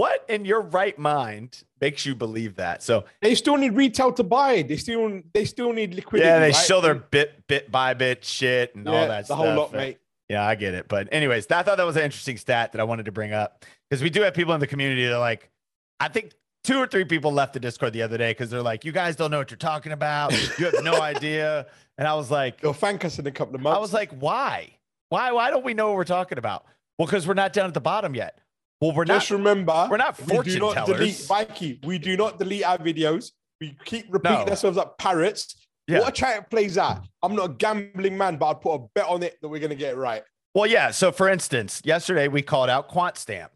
what 0.00 0.24
in 0.28 0.44
your 0.44 0.60
right 0.62 0.98
mind 0.98 1.62
makes 1.80 2.04
you 2.06 2.14
believe 2.14 2.56
that? 2.56 2.82
So 2.82 3.04
they 3.20 3.34
still 3.34 3.56
need 3.56 3.74
retail 3.74 4.12
to 4.14 4.22
buy 4.22 4.52
it. 4.54 4.68
They 4.68 4.76
still 4.76 5.20
they 5.34 5.44
still 5.44 5.72
need 5.72 5.94
liquidity. 5.94 6.28
yeah, 6.28 6.38
they 6.38 6.46
right? 6.46 6.54
show 6.56 6.80
their 6.80 6.94
bit 6.94 7.46
bit 7.46 7.70
by 7.70 7.94
bit 7.94 8.24
shit 8.24 8.74
and 8.74 8.88
all 8.88 8.94
Yeah, 8.94 9.06
that 9.06 9.18
the 9.20 9.24
stuff. 9.26 9.38
whole 9.38 9.54
lot, 9.54 9.72
mate. 9.72 9.98
Yeah, 10.28 10.46
I 10.46 10.54
get 10.54 10.74
it. 10.74 10.86
But 10.88 11.08
anyways, 11.12 11.50
I 11.50 11.62
thought 11.62 11.76
that 11.76 11.84
was 11.86 11.96
an 11.96 12.02
interesting 12.04 12.36
stat 12.36 12.72
that 12.72 12.80
I 12.80 12.84
wanted 12.84 13.06
to 13.06 13.12
bring 13.12 13.32
up 13.32 13.64
because 13.88 14.02
we 14.02 14.10
do 14.10 14.22
have 14.22 14.32
people 14.34 14.54
in 14.54 14.60
the 14.60 14.66
community 14.66 15.04
that 15.06 15.14
are 15.14 15.18
like, 15.18 15.50
I 15.98 16.08
think 16.08 16.32
two 16.62 16.78
or 16.78 16.86
three 16.86 17.04
people 17.04 17.32
left 17.32 17.52
the 17.52 17.60
Discord 17.60 17.92
the 17.92 18.02
other 18.02 18.16
day 18.16 18.30
because 18.30 18.48
they're 18.48 18.62
like, 18.62 18.84
you 18.84 18.92
guys 18.92 19.16
don't 19.16 19.30
know 19.32 19.38
what 19.38 19.50
you're 19.50 19.58
talking 19.58 19.90
about. 19.92 20.32
You 20.58 20.66
have 20.66 20.84
no 20.84 21.00
idea. 21.12 21.66
And 21.98 22.06
I 22.06 22.14
was 22.14 22.30
like, 22.30 22.62
You'll 22.62 22.72
thank 22.74 23.04
us 23.04 23.18
in 23.18 23.26
a 23.26 23.30
couple 23.32 23.54
of 23.56 23.60
months. 23.60 23.76
I 23.76 23.80
was 23.80 23.92
like, 23.92 24.12
why? 24.12 24.76
Why? 25.08 25.32
Why 25.32 25.50
don't 25.50 25.64
we 25.64 25.74
know 25.74 25.88
what 25.88 25.96
we're 25.96 26.04
talking 26.04 26.38
about? 26.38 26.64
Well, 26.96 27.06
because 27.06 27.26
we're 27.26 27.34
not 27.34 27.52
down 27.52 27.66
at 27.66 27.74
the 27.74 27.80
bottom 27.80 28.14
yet. 28.14 28.38
Well, 28.80 28.92
we're 28.94 29.04
just 29.04 29.30
not. 29.30 29.36
remember, 29.38 29.88
we're 29.90 29.96
not 29.98 30.18
we 30.20 30.26
do 30.26 30.34
fortune 30.34 30.58
not 30.60 30.74
tellers. 30.74 30.96
delete 30.98 31.26
Mikey. 31.28 31.80
We 31.84 31.98
do 31.98 32.16
not 32.16 32.38
delete 32.38 32.64
our 32.64 32.78
videos. 32.78 33.32
We 33.60 33.76
keep 33.84 34.06
repeating 34.10 34.46
No. 34.46 34.50
ourselves 34.50 34.76
like 34.78 34.96
parrots. 34.98 35.54
Yeah. 35.86 35.98
What 36.00 36.08
a 36.08 36.12
chat 36.12 36.38
it 36.38 36.50
plays 36.50 36.78
out. 36.78 37.02
I'm 37.22 37.34
not 37.34 37.50
a 37.50 37.52
gambling 37.54 38.16
man, 38.16 38.36
but 38.36 38.46
I'd 38.46 38.60
put 38.60 38.74
a 38.74 38.78
bet 38.94 39.06
on 39.06 39.22
it 39.22 39.36
that 39.42 39.48
we're 39.48 39.60
gonna 39.60 39.74
get 39.74 39.92
it 39.94 39.96
right. 39.96 40.22
Well, 40.54 40.66
yeah. 40.66 40.92
So, 40.92 41.12
for 41.12 41.28
instance, 41.28 41.82
yesterday 41.84 42.28
we 42.28 42.42
called 42.42 42.70
out 42.70 42.88
QuantStamp, 42.90 43.50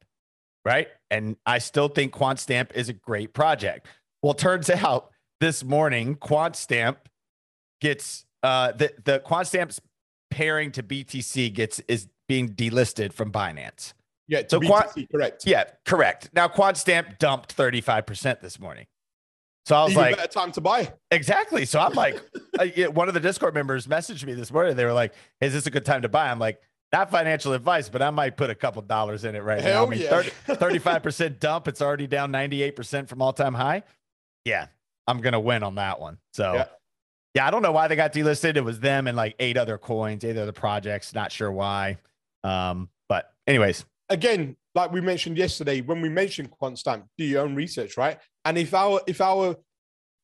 right? 0.65 0.89
And 1.11 1.37
I 1.47 1.59
still 1.59 1.89
think 1.89 2.13
QuantStamp 2.13 2.73
is 2.75 2.89
a 2.89 2.93
great 2.93 3.33
project. 3.35 3.87
Well, 4.23 4.35
turns 4.35 4.69
out 4.71 5.11
this 5.41 5.65
morning 5.65 6.17
QuantStamp 6.17 6.97
gets 7.81 8.27
uh, 8.43 8.73
the 8.73 8.93
the 9.05 9.21
QuantStamp's 9.25 9.81
pairing 10.31 10.71
to 10.73 10.83
BTC 10.83 11.53
gets 11.55 11.81
is 11.89 12.09
being 12.29 12.51
delisted 12.51 13.13
from 13.13 13.31
Binance. 13.33 13.93
Yeah, 14.29 14.43
So 14.49 14.61
Quant- 14.61 15.11
correct. 15.11 15.47
Yeah, 15.47 15.65
correct. 15.85 16.31
Now 16.33 16.49
Quad 16.49 16.77
QuantStamp 16.77 17.19
dumped 17.19 17.53
thirty 17.53 17.81
five 17.81 18.07
percent 18.07 18.41
this 18.41 18.59
morning. 18.59 18.87
So 19.67 19.77
I 19.77 19.85
was 19.85 19.93
Even 19.93 20.13
like, 20.13 20.31
time 20.31 20.53
to 20.53 20.61
buy. 20.61 20.93
Exactly. 21.11 21.65
So 21.65 21.81
I'm 21.81 21.95
like, 21.95 22.21
I, 22.59 22.73
yeah, 22.77 22.89
one 22.89 23.09
of 23.09 23.15
the 23.15 23.21
Discord 23.21 23.55
members 23.55 23.87
messaged 23.87 24.25
me 24.25 24.35
this 24.35 24.53
morning. 24.53 24.77
They 24.77 24.85
were 24.85 24.93
like, 24.93 25.15
"Is 25.41 25.53
this 25.53 25.67
a 25.67 25.71
good 25.71 25.87
time 25.87 26.03
to 26.03 26.09
buy?" 26.09 26.31
I'm 26.31 26.39
like, 26.39 26.61
"Not 26.93 27.11
financial 27.11 27.55
advice, 27.55 27.89
but 27.89 28.03
I 28.03 28.11
might 28.11 28.37
put 28.37 28.51
a 28.51 28.55
couple 28.55 28.83
dollars 28.83 29.25
in 29.25 29.35
it 29.35 29.43
right 29.43 29.61
Hell 29.61 29.87
now." 29.87 29.93
I 29.93 29.97
mean, 29.97 30.01
yeah. 30.03 30.23
35 30.55 31.03
percent 31.03 31.41
dump. 31.41 31.67
It's 31.69 31.81
already 31.81 32.07
down 32.07 32.31
98 32.31 32.77
percent 32.77 33.09
from 33.09 33.23
all 33.23 33.33
time 33.33 33.55
high. 33.55 33.85
Yeah, 34.45 34.67
I'm 35.07 35.21
gonna 35.21 35.41
win 35.41 35.63
on 35.63 35.77
that 35.77 36.01
one. 36.01 36.19
So. 36.33 36.55
Yeah. 36.55 36.65
Yeah. 37.35 37.49
I 37.49 37.51
don't 37.51 37.63
know 37.63 37.73
why 37.73 37.89
they 37.89 37.97
got 37.97 38.13
delisted. 38.13 38.57
It 38.57 38.61
was 38.65 38.79
them 38.79 39.09
and 39.09 39.17
like 39.17 39.35
eight 39.41 39.57
other 39.57 39.77
coins, 39.77 40.25
eight 40.25 40.37
other 40.37 40.53
projects. 40.53 41.13
Not 41.15 41.33
sure 41.33 41.51
why. 41.51 41.99
Um, 42.45 42.89
but 43.09 43.33
anyways, 43.49 43.85
Again, 44.09 44.57
like 44.75 44.93
we 44.93 45.01
mentioned 45.01 45.39
yesterday, 45.39 45.81
when 45.81 46.01
we 46.01 46.09
mentioned 46.09 46.51
QuantStamp, 46.51 47.05
do 47.17 47.25
your 47.25 47.43
own 47.43 47.55
research, 47.55 47.97
right? 47.97 48.19
And 48.45 48.59
if 48.59 48.75
our 48.75 49.01
if 49.07 49.21
our 49.21 49.57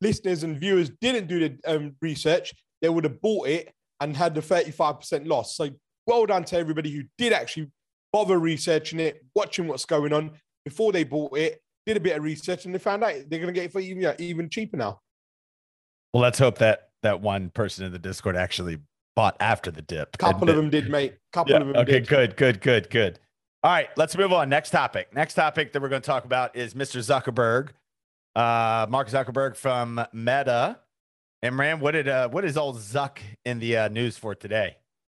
listeners 0.01 0.43
and 0.43 0.59
viewers 0.59 0.91
didn't 1.01 1.27
do 1.29 1.49
the 1.49 1.59
um, 1.67 1.97
research, 2.03 2.53
they 2.83 2.89
would 2.89 3.05
have 3.05 3.21
bought 3.21 3.49
it 3.49 3.73
and 4.01 4.17
had 4.17 4.35
the 4.35 4.41
35% 4.41 5.27
loss. 5.27 5.57
So 5.57 5.71
well 6.07 6.27
done 6.27 6.45
to 6.45 6.57
everybody 6.59 6.91
who 6.91 7.03
did 7.19 7.33
actually 7.33 7.71
bother 8.13 8.39
researching 8.39 8.99
it, 9.01 9.23
watching 9.35 9.67
what's 9.69 9.85
going 9.85 10.13
on 10.13 10.33
before 10.65 10.91
they 10.93 11.05
bought 11.05 11.37
it, 11.37 11.61
did 11.87 11.97
a 11.97 12.01
bit 12.01 12.17
of 12.17 12.25
research, 12.25 12.65
and 12.65 12.75
they 12.75 12.79
found 12.79 13.05
out 13.05 13.13
they're 13.29 13.39
going 13.39 13.47
to 13.47 13.53
get 13.53 13.65
it 13.67 13.73
for 13.73 13.81
even, 13.81 14.03
yeah, 14.03 14.15
even 14.19 14.49
cheaper 14.49 14.77
now. 14.77 15.01
well, 16.13 16.23
let's 16.23 16.39
hope 16.39 16.59
that 16.59 16.89
that 17.03 17.21
one 17.21 17.51
person 17.51 17.85
in 17.87 17.93
the 17.93 17.99
Discord 17.99 18.37
actually 18.37 18.79
bought 19.17 19.37
after 19.41 19.71
the 19.71 19.83
dip. 19.83 20.15
A 20.15 20.19
couple 20.19 20.51
of 20.51 20.57
them 20.57 20.71
did, 20.71 20.91
mate. 20.91 21.15
couple 21.33 21.53
Yeah. 21.53 21.61
of 21.61 21.67
them 21.67 21.73
did. 21.75 21.83
Okay, 21.83 21.93
did. 22.01 22.09
good, 22.09 22.37
good, 22.37 22.61
good, 22.61 22.91
good. 22.91 23.19
All 23.63 23.71
right, 23.71 23.89
let's 23.99 24.17
move 24.17 24.33
on. 24.33 24.49
Next 24.49 24.71
topic. 24.71 25.15
Next 25.15 25.35
topic 25.35 25.75
that 25.75 25.83
we're 25.83 25.91
going 25.91 26.01
to 26.01 26.07
talk 26.07 26.25
about 26.25 26.57
is 26.57 26.73
Mr. 26.73 26.99
Zuckerberg, 26.99 27.69
uh, 28.35 28.87
Mark 28.89 29.11
Zuckerberg 29.11 29.55
from 29.55 30.03
Meta. 30.15 30.79
Imran, 31.45 31.79
what 31.81 31.91
did 31.91 32.09
uh, 32.09 32.31
what 32.31 32.47
is 32.47 32.57
old 32.57 32.79
Zuck 32.79 33.19
in 33.45 33.59
the 33.59 33.77
uh, 33.77 33.89
news 33.89 34.17
for 34.17 34.35
today? 34.35 34.77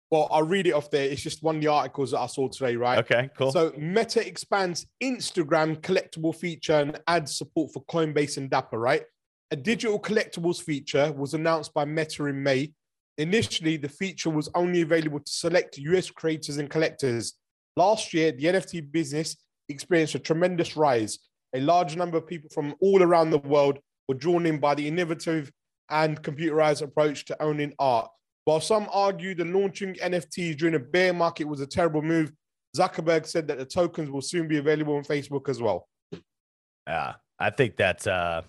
Well, 0.10 0.28
I'll 0.32 0.42
read 0.42 0.66
it 0.66 0.74
off 0.74 0.90
there. 0.90 1.04
It's 1.04 1.22
just 1.22 1.44
one 1.44 1.58
of 1.58 1.62
the 1.62 1.68
articles 1.68 2.12
that 2.12 2.20
I 2.20 2.26
saw 2.26 2.48
today, 2.48 2.76
right? 2.76 2.98
Okay, 2.98 3.30
cool. 3.38 3.52
So 3.52 3.74
Meta 3.78 4.28
expands 4.28 4.88
Instagram 5.04 5.80
collectible 5.80 6.36
feature 6.36 6.80
and 6.80 7.00
adds 7.08 7.38
support 7.38 7.72
for 7.72 7.84
Coinbase 7.86 8.38
and 8.38 8.50
Dapper, 8.50 8.80
right? 8.80 9.04
A 9.52 9.56
digital 9.56 10.00
collectibles 10.00 10.64
feature 10.64 11.12
was 11.12 11.36
announced 11.36 11.76
by 11.76 11.86
Meta 11.86 12.26
in 12.26 12.42
May. 12.42 12.74
Initially, 13.20 13.78
the 13.78 13.90
feature 13.90 14.32
was 14.32 14.50
only 14.56 14.82
available 14.82 15.20
to 15.20 15.32
select 15.32 15.78
US 15.78 16.10
creators 16.10 16.58
and 16.58 16.72
collectors. 16.72 17.36
Last 17.76 18.14
year, 18.14 18.32
the 18.32 18.46
NFT 18.46 18.92
business 18.92 19.38
experienced 19.70 20.16
a 20.16 20.20
tremendous 20.20 20.76
rise. 20.76 21.20
A 21.56 21.62
large 21.62 21.96
number 21.96 22.18
of 22.18 22.28
people 22.28 22.50
from 22.54 22.76
all 22.82 23.02
around 23.02 23.30
the 23.30 23.38
world 23.40 23.80
were 24.08 24.16
drawn 24.16 24.46
in 24.46 24.60
by 24.60 24.76
the 24.76 24.88
innovative 24.88 25.52
and 25.90 26.22
computerized 26.22 26.82
approach 26.82 27.26
to 27.26 27.42
owning 27.42 27.74
art. 27.80 28.10
While 28.46 28.62
some 28.62 28.88
argue 28.92 29.36
the 29.36 29.46
launching 29.46 29.96
NFTs 29.96 30.58
during 30.58 30.76
a 30.76 30.80
bear 30.80 31.14
market 31.14 31.46
was 31.46 31.62
a 31.62 31.68
terrible 31.68 32.02
move, 32.02 32.32
Zuckerberg 32.76 33.26
said 33.26 33.48
that 33.48 33.58
the 33.58 33.66
tokens 33.66 34.10
will 34.10 34.22
soon 34.22 34.48
be 34.48 34.58
available 34.58 34.96
on 34.96 35.04
Facebook 35.04 35.50
as 35.50 35.62
well. 35.62 35.88
Yeah, 36.88 37.16
I 37.40 37.50
think 37.50 37.76
that's 37.76 38.08
uh 38.08 38.42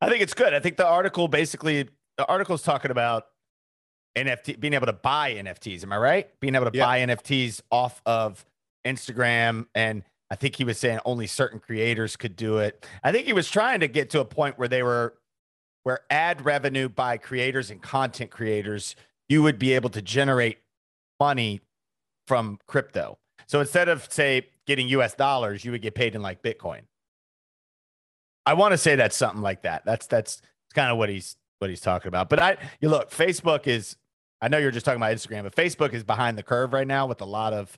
I 0.00 0.08
think 0.08 0.20
it's 0.22 0.34
good. 0.34 0.52
I 0.52 0.60
think 0.60 0.76
the 0.76 0.86
article 0.86 1.28
basically 1.28 1.88
the 2.18 2.26
article's 2.26 2.62
talking 2.62 2.90
about 2.90 3.24
NFT 4.16 4.58
being 4.58 4.72
able 4.74 4.86
to 4.86 4.92
buy 4.92 5.34
NFTs. 5.34 5.82
Am 5.82 5.92
I 5.92 5.98
right? 5.98 6.40
Being 6.40 6.54
able 6.54 6.70
to 6.70 6.76
Yeah. 6.76 6.84
buy 6.84 7.00
NFTs 7.00 7.60
off 7.70 8.00
of 8.06 8.44
Instagram 8.84 9.66
and 9.74 10.02
I 10.28 10.34
think 10.34 10.56
he 10.56 10.64
was 10.64 10.78
saying 10.78 10.98
only 11.04 11.28
certain 11.28 11.60
creators 11.60 12.16
could 12.16 12.34
do 12.34 12.58
it. 12.58 12.84
I 13.04 13.12
think 13.12 13.26
he 13.26 13.32
was 13.32 13.48
trying 13.48 13.80
to 13.80 13.88
get 13.88 14.10
to 14.10 14.20
a 14.20 14.24
point 14.24 14.58
where 14.58 14.68
they 14.68 14.82
were 14.82 15.14
where 15.84 16.00
ad 16.10 16.44
revenue 16.44 16.88
by 16.88 17.16
creators 17.16 17.70
and 17.70 17.80
content 17.80 18.28
creators, 18.32 18.96
you 19.28 19.40
would 19.44 19.56
be 19.56 19.72
able 19.72 19.88
to 19.90 20.02
generate 20.02 20.58
money 21.20 21.60
from 22.26 22.58
crypto. 22.66 23.18
So 23.46 23.60
instead 23.60 23.88
of 23.88 24.12
say 24.12 24.48
getting 24.66 24.88
US 24.88 25.14
dollars, 25.14 25.64
you 25.64 25.70
would 25.70 25.82
get 25.82 25.94
paid 25.94 26.16
in 26.16 26.22
like 26.22 26.42
Bitcoin. 26.42 26.82
I 28.44 28.54
want 28.54 28.72
to 28.72 28.78
say 28.78 28.96
that's 28.96 29.16
something 29.16 29.42
like 29.42 29.62
that. 29.62 29.84
That's 29.84 30.06
that's 30.08 30.40
kind 30.74 30.90
of 30.90 30.98
what 30.98 31.08
he's 31.08 31.36
what 31.60 31.70
he's 31.70 31.80
talking 31.80 32.08
about. 32.08 32.28
But 32.28 32.40
I 32.40 32.56
you 32.80 32.88
look, 32.88 33.10
Facebook 33.10 33.66
is 33.68 33.96
I 34.46 34.48
know 34.48 34.58
you're 34.58 34.70
just 34.70 34.86
talking 34.86 35.02
about 35.02 35.12
Instagram, 35.12 35.42
but 35.42 35.56
Facebook 35.56 35.92
is 35.92 36.04
behind 36.04 36.38
the 36.38 36.42
curve 36.44 36.72
right 36.72 36.86
now 36.86 37.08
with 37.08 37.20
a 37.20 37.24
lot 37.24 37.52
of 37.52 37.76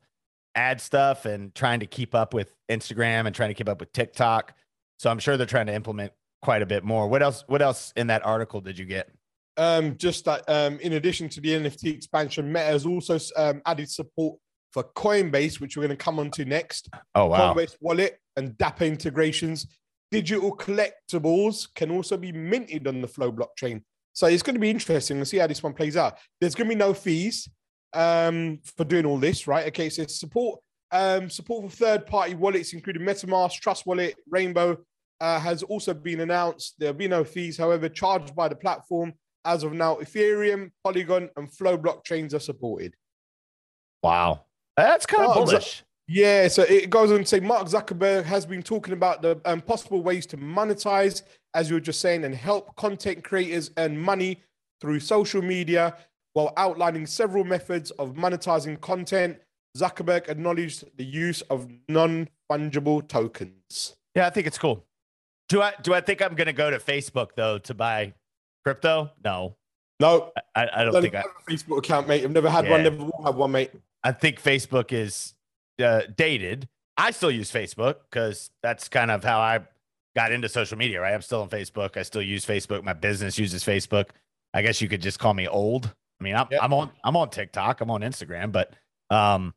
ad 0.54 0.82
stuff 0.82 1.25
and 1.25 1.54
trying 1.54 1.80
to 1.80 1.87
keep 1.87 2.14
up 2.14 2.34
with 2.34 2.54
Instagram 2.70 3.25
and 3.25 3.34
trying 3.34 3.48
to 3.48 3.54
keep 3.54 3.70
up 3.70 3.80
with 3.80 3.90
TikTok. 3.94 4.52
So 4.98 5.08
I'm 5.08 5.18
sure 5.18 5.38
they're 5.38 5.46
trying 5.46 5.68
to 5.68 5.75
implement 5.75 6.12
quite 6.42 6.60
a 6.60 6.66
bit 6.66 6.84
more. 6.84 7.08
What 7.08 7.22
else 7.22 7.42
what 7.46 7.62
else 7.62 7.94
in 7.96 8.08
that 8.08 8.22
article 8.22 8.60
did 8.60 8.78
you 8.78 8.84
get? 8.84 9.10
Um, 9.56 9.96
just 9.96 10.26
that 10.26 10.46
um, 10.46 10.78
in 10.80 10.92
addition 10.92 11.30
to 11.30 11.40
the 11.40 11.48
NFT 11.48 11.94
expansion, 11.94 12.52
Meta 12.52 12.66
has 12.66 12.84
also 12.84 13.18
um, 13.38 13.62
added 13.64 13.88
support 13.88 14.38
for 14.70 14.84
Coinbase, 14.94 15.60
which 15.60 15.75
we're 15.75 15.87
going 15.87 15.96
to 15.96 16.04
come 16.04 16.18
on 16.18 16.30
to 16.32 16.44
next. 16.44 16.90
Oh 17.14 17.28
wow. 17.28 17.54
Coinbase 17.54 17.78
wallet 17.80 18.20
and 18.37 18.58
Dapper 18.58 18.84
integrations. 18.84 19.66
Digital 20.10 20.54
collectibles 20.54 21.66
can 21.75 21.90
also 21.90 22.18
be 22.18 22.30
minted 22.30 22.87
on 22.87 23.00
the 23.00 23.08
Flow 23.08 23.32
blockchain. 23.32 23.80
So 24.18 24.26
it's 24.26 24.42
going 24.42 24.54
to 24.54 24.60
be 24.60 24.68
interesting 24.68 25.20
to 25.20 25.25
see 25.25 25.37
how 25.37 25.46
this 25.46 25.62
one 25.62 25.75
plays 25.75 25.96
out. 25.96 26.18
There's 26.40 26.56
going 26.56 26.68
to 26.68 26.75
be 26.75 26.78
no 26.78 26.92
fees 26.92 27.48
um, 27.92 28.58
for 28.76 28.82
doing 28.82 29.06
all 29.06 29.16
this, 29.16 29.46
right? 29.46 29.68
Okay, 29.68 29.88
so 29.88 30.04
support 30.08 30.58
um, 30.90 31.30
support 31.30 31.70
for 31.70 31.76
third-party 31.76 32.34
wallets, 32.34 32.72
including 32.72 33.02
MetaMask, 33.02 33.60
Trust 33.60 33.87
Wallet, 33.87 34.16
Rainbow, 34.28 34.78
uh, 35.20 35.38
has 35.38 35.62
also 35.62 35.94
been 35.94 36.18
announced. 36.18 36.75
There'll 36.80 36.94
be 36.94 37.06
no 37.06 37.22
fees, 37.22 37.56
however, 37.56 37.88
charged 37.88 38.34
by 38.34 38.48
the 38.48 38.56
platform. 38.56 39.12
As 39.44 39.62
of 39.62 39.72
now, 39.72 39.98
Ethereum, 39.98 40.72
Polygon, 40.82 41.30
and 41.37 41.54
Flow 41.54 41.78
blockchains 41.78 42.34
are 42.34 42.40
supported. 42.40 42.94
Wow. 44.02 44.46
That's 44.76 45.06
kind 45.06 45.30
of 45.30 45.37
Oh, 45.37 45.44
bullish. 45.44 45.84
Yeah, 46.10 46.48
so 46.48 46.62
it 46.62 46.88
goes 46.88 47.12
on 47.12 47.18
to 47.18 47.26
say 47.26 47.38
Mark 47.38 47.66
Zuckerberg 47.66 48.24
has 48.24 48.46
been 48.46 48.62
talking 48.62 48.94
about 48.94 49.20
the 49.20 49.38
um, 49.44 49.60
possible 49.60 50.02
ways 50.02 50.24
to 50.26 50.38
monetize, 50.38 51.22
as 51.52 51.68
you 51.68 51.76
were 51.76 51.80
just 51.80 52.00
saying, 52.00 52.24
and 52.24 52.34
help 52.34 52.74
content 52.76 53.22
creators 53.22 53.70
earn 53.76 53.98
money 53.98 54.42
through 54.80 55.00
social 55.00 55.42
media 55.42 55.94
while 56.32 56.54
outlining 56.56 57.04
several 57.04 57.44
methods 57.44 57.90
of 57.92 58.14
monetizing 58.14 58.80
content. 58.80 59.38
Zuckerberg 59.76 60.30
acknowledged 60.30 60.84
the 60.96 61.04
use 61.04 61.42
of 61.42 61.68
non 61.88 62.26
fungible 62.50 63.06
tokens. 63.06 63.96
Yeah, 64.14 64.26
I 64.26 64.30
think 64.30 64.46
it's 64.46 64.58
cool. 64.58 64.86
Do 65.50 65.60
I 65.60 65.74
do 65.82 65.92
I 65.92 66.00
think 66.00 66.22
I'm 66.22 66.34
gonna 66.34 66.54
go 66.54 66.70
to 66.70 66.78
Facebook 66.78 67.30
though 67.36 67.58
to 67.58 67.74
buy 67.74 68.14
crypto? 68.64 69.10
No. 69.22 69.56
No, 70.00 70.32
I, 70.54 70.68
I 70.72 70.84
don't 70.84 70.94
don't 70.94 71.02
think 71.02 71.14
I 71.16 71.18
have 71.18 71.26
a 71.46 71.50
Facebook 71.50 71.78
account, 71.78 72.08
mate. 72.08 72.24
I've 72.24 72.30
never 72.30 72.48
had 72.48 72.68
one, 72.70 72.82
never 72.82 73.04
will 73.04 73.24
have 73.24 73.34
one, 73.34 73.50
mate. 73.50 73.72
I 74.04 74.12
think 74.12 74.40
Facebook 74.40 74.92
is 74.92 75.34
uh, 75.80 76.02
dated. 76.16 76.68
I 76.97 77.12
still 77.12 77.30
use 77.30 77.50
Facebook 77.52 77.97
because 78.11 78.50
that's 78.62 78.88
kind 78.88 79.11
of 79.11 79.23
how 79.23 79.38
I 79.40 79.61
got 80.16 80.32
into 80.32 80.49
social 80.49 80.76
media, 80.76 81.00
right? 81.00 81.14
I'm 81.14 81.23
still 81.23 81.42
on 81.42 81.49
Facebook. 81.49 81.97
I 81.97 82.02
still 82.02 82.23
use 82.23 82.44
Facebook. 82.44 82.82
My 82.82 82.92
business 82.92 83.38
uses 83.38 83.62
Facebook. 83.64 84.06
I 84.52 84.62
guess 84.62 84.80
you 84.80 84.88
could 84.88 85.02
just 85.02 85.18
call 85.18 85.35
me 85.35 85.47
old. 85.47 85.94
I 86.20 86.25
mean, 86.25 86.35
I'm, 86.35 86.49
Yep. 86.50 86.61
I'm 86.62 86.73
on 86.73 86.90
I'm 87.04 87.16
on 87.16 87.30
TikTok. 87.30 87.80
I'm 87.80 87.90
on 87.90 88.00
Instagram, 88.00 88.50
but 88.50 88.75
um, 89.11 89.54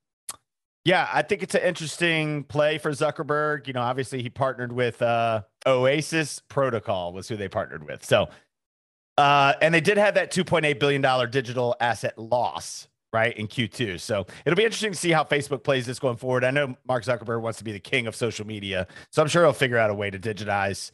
yeah, 0.86 1.08
I 1.12 1.22
think 1.22 1.44
it's 1.44 1.56
an 1.56 1.62
interesting 1.62 2.44
play 2.44 2.78
for 2.78 2.92
Zuckerberg. 2.92 3.68
You 3.68 3.74
know, 3.74 3.82
obviously 3.82 4.22
he 4.22 4.30
partnered 4.30 4.72
with 4.72 5.02
uh, 5.02 5.42
Oasis 5.66 6.42
Protocol 6.48 7.14
was 7.14 7.28
who 7.28 7.38
they 7.38 7.48
partnered 7.48 7.84
with. 7.86 8.04
So, 8.06 8.30
uh, 9.18 9.54
and 9.62 9.74
they 9.74 9.82
did 9.82 9.98
have 9.98 10.16
that 10.16 10.32
2.8 10.32 10.80
billion 10.80 11.02
dollar 11.02 11.28
digital 11.28 11.76
asset 11.80 12.18
loss 12.18 12.88
right 13.14 13.38
in 13.38 13.48
Q2. 13.48 14.00
So 14.00 14.26
it'll 14.46 14.58
be 14.58 14.64
interesting 14.64 14.92
to 14.92 14.98
see 14.98 15.12
how 15.12 15.24
Facebook 15.24 15.64
plays 15.64 15.86
this 15.86 16.00
going 16.00 16.18
forward. 16.18 16.44
I 16.44 16.52
know 16.52 16.76
Mark 16.88 17.04
Zuckerberg 17.04 17.42
wants 17.42 17.58
to 17.60 17.64
be 17.64 17.72
the 17.72 17.80
king 17.80 18.08
of 18.08 18.16
social 18.16 18.46
media, 18.46 18.88
so 19.10 19.22
I'm 19.22 19.28
sure 19.28 19.44
he'll 19.44 19.54
figure 19.54 19.78
out 19.78 19.90
a 19.90 19.94
way 19.94 20.10
to 20.10 20.20
digitize 20.20 20.92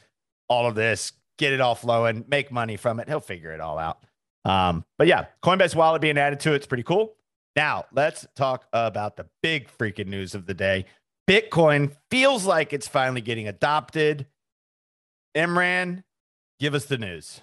all 0.47 0.67
of 0.67 0.75
this, 0.75 1.13
get 1.37 1.53
it 1.53 1.61
all 1.61 1.75
flowing, 1.75 2.25
make 2.27 2.51
money 2.51 2.77
from 2.77 2.99
it. 2.99 3.07
He'll 3.07 3.19
figure 3.19 3.51
it 3.51 3.59
all 3.59 3.77
out. 3.77 3.99
Um, 4.45 4.85
but 4.97 5.07
yeah, 5.07 5.25
Coinbase 5.43 5.75
wallet 5.75 6.01
being 6.01 6.17
added 6.17 6.39
to 6.41 6.53
it's 6.53 6.65
pretty 6.65 6.83
cool. 6.83 7.15
Now 7.55 7.85
let's 7.91 8.25
talk 8.35 8.65
about 8.71 9.17
the 9.17 9.25
big 9.41 9.67
freaking 9.77 10.07
news 10.07 10.35
of 10.35 10.45
the 10.45 10.53
day. 10.53 10.85
Bitcoin 11.27 11.91
feels 12.09 12.45
like 12.45 12.71
it's 12.71 12.87
finally 12.87 13.21
getting 13.21 13.47
adopted. 13.47 14.27
Imran, 15.35 16.03
give 16.59 16.73
us 16.73 16.85
the 16.85 16.97
news. 16.97 17.41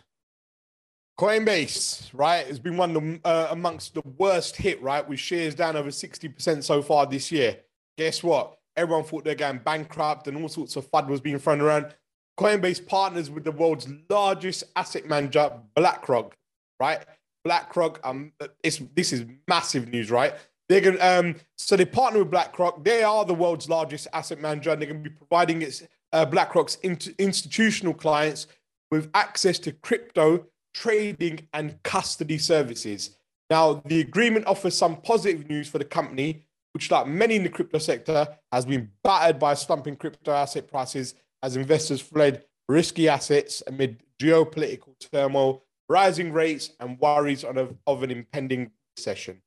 Coinbase, 1.18 2.10
right, 2.12 2.46
has 2.46 2.58
been 2.58 2.76
one 2.76 2.96
of 2.96 3.02
the, 3.02 3.20
uh, 3.24 3.48
amongst 3.50 3.94
the 3.94 4.02
worst 4.18 4.56
hit, 4.56 4.82
right, 4.82 5.08
with 5.08 5.20
shares 5.20 5.54
down 5.54 5.76
over 5.76 5.90
60% 5.90 6.64
so 6.64 6.82
far 6.82 7.06
this 7.06 7.30
year. 7.30 7.58
Guess 7.96 8.24
what? 8.24 8.58
Everyone 8.76 9.04
thought 9.04 9.24
they're 9.24 9.36
going 9.36 9.58
bankrupt 9.58 10.26
and 10.26 10.36
all 10.36 10.48
sorts 10.48 10.74
of 10.74 10.90
FUD 10.90 11.06
was 11.06 11.20
being 11.20 11.38
thrown 11.38 11.60
around. 11.60 11.94
Coinbase 12.38 12.84
partners 12.84 13.30
with 13.30 13.44
the 13.44 13.52
world's 13.52 13.86
largest 14.10 14.64
asset 14.74 15.06
manager, 15.06 15.52
BlackRock, 15.76 16.34
right? 16.80 17.04
BlackRock, 17.44 18.00
um, 18.02 18.32
it's, 18.64 18.82
this 18.96 19.12
is 19.12 19.24
massive 19.46 19.88
news, 19.88 20.10
right? 20.10 20.34
They're 20.68 20.80
going 20.80 21.00
um, 21.00 21.36
so 21.56 21.76
they 21.76 21.84
partner 21.84 22.20
with 22.20 22.30
BlackRock. 22.30 22.82
They 22.82 23.02
are 23.02 23.24
the 23.24 23.34
world's 23.34 23.68
largest 23.68 24.08
asset 24.12 24.40
manager, 24.40 24.70
and 24.70 24.80
they're 24.80 24.88
going 24.88 25.04
to 25.04 25.10
be 25.10 25.14
providing 25.14 25.62
its 25.62 25.82
uh, 26.12 26.24
BlackRock's 26.24 26.78
institutional 26.82 27.92
clients 27.92 28.46
with 28.90 29.10
access 29.14 29.58
to 29.60 29.72
crypto 29.72 30.46
trading, 30.74 31.46
and 31.54 31.82
custody 31.82 32.36
services. 32.36 33.16
Now, 33.48 33.82
the 33.86 34.00
agreement 34.00 34.46
offers 34.46 34.76
some 34.76 34.96
positive 35.00 35.48
news 35.48 35.68
for 35.68 35.78
the 35.78 35.84
company, 35.84 36.44
which, 36.72 36.90
like 36.90 37.06
many 37.06 37.36
in 37.36 37.44
the 37.44 37.48
crypto 37.48 37.78
sector, 37.78 38.28
has 38.52 38.66
been 38.66 38.90
battered 39.02 39.38
by 39.38 39.54
slumping 39.54 39.96
crypto 39.96 40.32
asset 40.32 40.68
prices 40.68 41.14
as 41.42 41.56
investors 41.56 42.00
fled 42.00 42.44
risky 42.68 43.08
assets 43.08 43.62
amid 43.66 44.02
geopolitical 44.20 44.94
turmoil, 45.12 45.62
rising 45.88 46.32
rates, 46.32 46.70
and 46.80 46.98
worries 46.98 47.44
of, 47.44 47.76
of 47.86 48.02
an 48.02 48.10
impending 48.10 48.70
recession. 48.96 49.40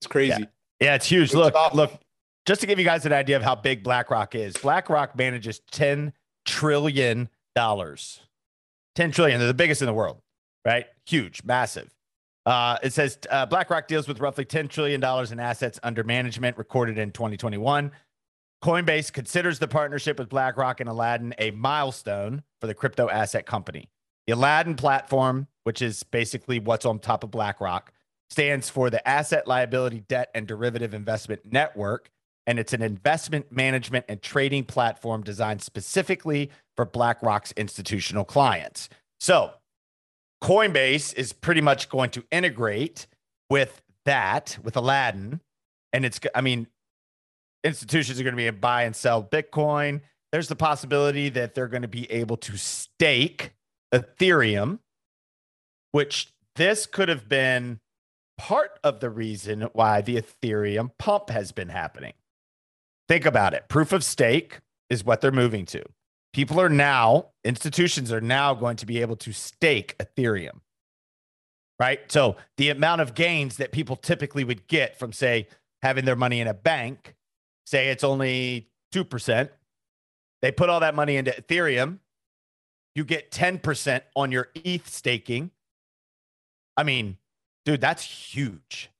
It's 0.00 0.06
crazy. 0.06 0.32
Yeah, 0.40 0.46
yeah 0.80 0.94
it's 0.96 1.06
huge. 1.06 1.32
Look, 1.32 1.54
look, 1.72 1.92
just 2.44 2.60
to 2.60 2.66
give 2.66 2.78
you 2.78 2.84
guys 2.84 3.06
an 3.06 3.12
idea 3.12 3.36
of 3.36 3.42
how 3.42 3.54
big 3.54 3.82
BlackRock 3.82 4.34
is, 4.34 4.54
BlackRock 4.56 5.16
manages 5.16 5.60
$10 5.72 6.12
trillion. 6.44 7.30
10 7.54 9.10
trillion. 9.10 9.38
They're 9.38 9.46
the 9.46 9.54
biggest 9.54 9.80
in 9.80 9.86
the 9.86 9.94
world 9.94 10.20
right? 10.66 10.86
Huge, 11.06 11.42
massive. 11.44 11.94
Uh, 12.44 12.76
it 12.82 12.92
says 12.92 13.18
uh, 13.30 13.46
BlackRock 13.46 13.88
deals 13.88 14.06
with 14.06 14.20
roughly 14.20 14.44
$10 14.44 14.68
trillion 14.68 15.02
in 15.32 15.40
assets 15.40 15.80
under 15.82 16.04
management 16.04 16.58
recorded 16.58 16.98
in 16.98 17.12
2021. 17.12 17.90
Coinbase 18.62 19.12
considers 19.12 19.58
the 19.58 19.68
partnership 19.68 20.18
with 20.18 20.28
BlackRock 20.28 20.80
and 20.80 20.88
Aladdin 20.88 21.34
a 21.38 21.52
milestone 21.52 22.42
for 22.60 22.66
the 22.66 22.74
crypto 22.74 23.08
asset 23.08 23.46
company. 23.46 23.88
The 24.26 24.32
Aladdin 24.32 24.74
platform, 24.74 25.46
which 25.64 25.82
is 25.82 26.02
basically 26.02 26.58
what's 26.58 26.84
on 26.84 26.98
top 26.98 27.22
of 27.22 27.30
BlackRock, 27.30 27.92
stands 28.28 28.68
for 28.68 28.90
the 28.90 29.06
Asset 29.08 29.46
Liability 29.46 30.00
Debt 30.08 30.30
and 30.34 30.48
Derivative 30.48 30.94
Investment 30.94 31.42
Network. 31.44 32.10
And 32.48 32.58
it's 32.58 32.72
an 32.72 32.82
investment 32.82 33.52
management 33.52 34.04
and 34.08 34.20
trading 34.20 34.64
platform 34.64 35.22
designed 35.22 35.62
specifically 35.62 36.50
for 36.76 36.84
BlackRock's 36.84 37.52
institutional 37.52 38.24
clients. 38.24 38.88
So 39.20 39.52
Coinbase 40.42 41.14
is 41.14 41.32
pretty 41.32 41.60
much 41.60 41.88
going 41.88 42.10
to 42.10 42.24
integrate 42.30 43.06
with 43.50 43.82
that, 44.04 44.58
with 44.62 44.76
Aladdin. 44.76 45.40
And 45.92 46.04
it's, 46.04 46.20
I 46.34 46.40
mean, 46.40 46.66
institutions 47.64 48.20
are 48.20 48.22
going 48.22 48.34
to 48.34 48.36
be 48.36 48.46
able 48.46 48.56
to 48.56 48.60
buy 48.60 48.82
and 48.82 48.94
sell 48.94 49.22
Bitcoin. 49.22 50.00
There's 50.32 50.48
the 50.48 50.56
possibility 50.56 51.28
that 51.30 51.54
they're 51.54 51.68
going 51.68 51.82
to 51.82 51.88
be 51.88 52.10
able 52.10 52.36
to 52.38 52.56
stake 52.56 53.52
Ethereum, 53.94 54.80
which 55.92 56.32
this 56.56 56.86
could 56.86 57.08
have 57.08 57.28
been 57.28 57.80
part 58.36 58.78
of 58.84 59.00
the 59.00 59.08
reason 59.08 59.62
why 59.72 60.02
the 60.02 60.20
Ethereum 60.20 60.90
pump 60.98 61.30
has 61.30 61.52
been 61.52 61.70
happening. 61.70 62.12
Think 63.08 63.24
about 63.24 63.54
it. 63.54 63.68
Proof 63.68 63.92
of 63.92 64.04
stake 64.04 64.60
is 64.90 65.04
what 65.04 65.20
they're 65.20 65.32
moving 65.32 65.64
to 65.66 65.82
people 66.32 66.60
are 66.60 66.68
now, 66.68 67.30
institutions 67.44 68.12
are 68.12 68.20
now 68.20 68.54
going 68.54 68.76
to 68.76 68.86
be 68.86 69.00
able 69.00 69.16
to 69.16 69.32
stake 69.32 69.96
Ethereum. 69.98 70.60
Right. 71.78 72.00
So 72.10 72.36
the 72.56 72.70
amount 72.70 73.02
of 73.02 73.14
gains 73.14 73.58
that 73.58 73.70
people 73.70 73.96
typically 73.96 74.44
would 74.44 74.66
get 74.66 74.98
from, 74.98 75.12
say, 75.12 75.48
having 75.82 76.06
their 76.06 76.16
money 76.16 76.40
in 76.40 76.48
a 76.48 76.54
bank, 76.54 77.14
say 77.66 77.88
it's 77.88 78.02
only 78.04 78.70
2%, 78.94 79.50
they 80.42 80.52
put 80.52 80.70
all 80.70 80.80
that 80.80 80.94
money 80.94 81.16
into 81.16 81.32
Ethereum. 81.32 81.98
You 82.94 83.04
get 83.04 83.30
10% 83.30 84.00
on 84.14 84.32
your 84.32 84.48
ETH 84.54 84.88
staking. 84.88 85.50
I 86.76 86.82
mean, 86.82 87.18
dude, 87.66 87.80
that's 87.80 88.02
huge. 88.02 88.90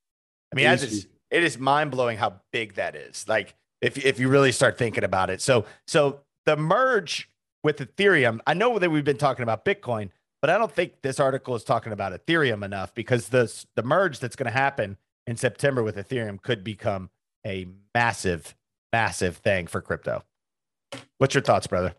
I 0.53 0.57
mean, 0.57 0.67
it 0.67 0.83
is, 0.83 1.07
it 1.31 1.43
is 1.43 1.59
mind 1.59 1.91
blowing 1.91 2.19
how 2.19 2.41
big 2.53 2.75
that 2.75 2.95
is. 2.95 3.27
Like, 3.27 3.55
if, 3.81 4.05
if 4.05 4.19
you 4.19 4.29
really 4.29 4.53
start 4.53 4.79
thinking 4.79 5.05
about 5.05 5.31
it. 5.31 5.41
So, 5.41 5.65
so 5.87 6.21
the 6.47 6.57
merge 6.57 7.29
with 7.63 7.79
Ethereum, 7.79 8.41
I 8.47 8.55
know 8.55 8.79
that 8.79 8.91
we've 8.91 9.05
been 9.05 9.19
talking 9.19 9.43
about 9.43 9.65
Bitcoin, 9.65 10.11
but 10.41 10.51
I 10.51 10.59
don't 10.59 10.73
think 10.73 11.03
this 11.03 11.21
article 11.21 11.55
is 11.55 11.65
talking 11.65 11.93
about 11.93 12.13
Ethereum 12.13 12.65
enough 12.65 12.95
because 12.95 13.29
the 13.29 13.53
the 13.75 13.83
merge 13.83 14.21
that's 14.21 14.37
going 14.37 14.51
to 14.51 14.57
happen 14.57 14.97
in 15.27 15.37
September 15.37 15.83
with 15.83 15.97
Ethereum 15.97 16.41
could 16.41 16.63
become 16.63 17.11
a 17.45 17.67
massive, 17.95 18.55
massive 18.93 19.39
thing 19.39 19.67
for 19.67 19.81
crypto. 19.81 20.23
What's 21.19 21.35
your 21.35 21.43
thoughts, 21.43 21.67
brother? 21.67 21.95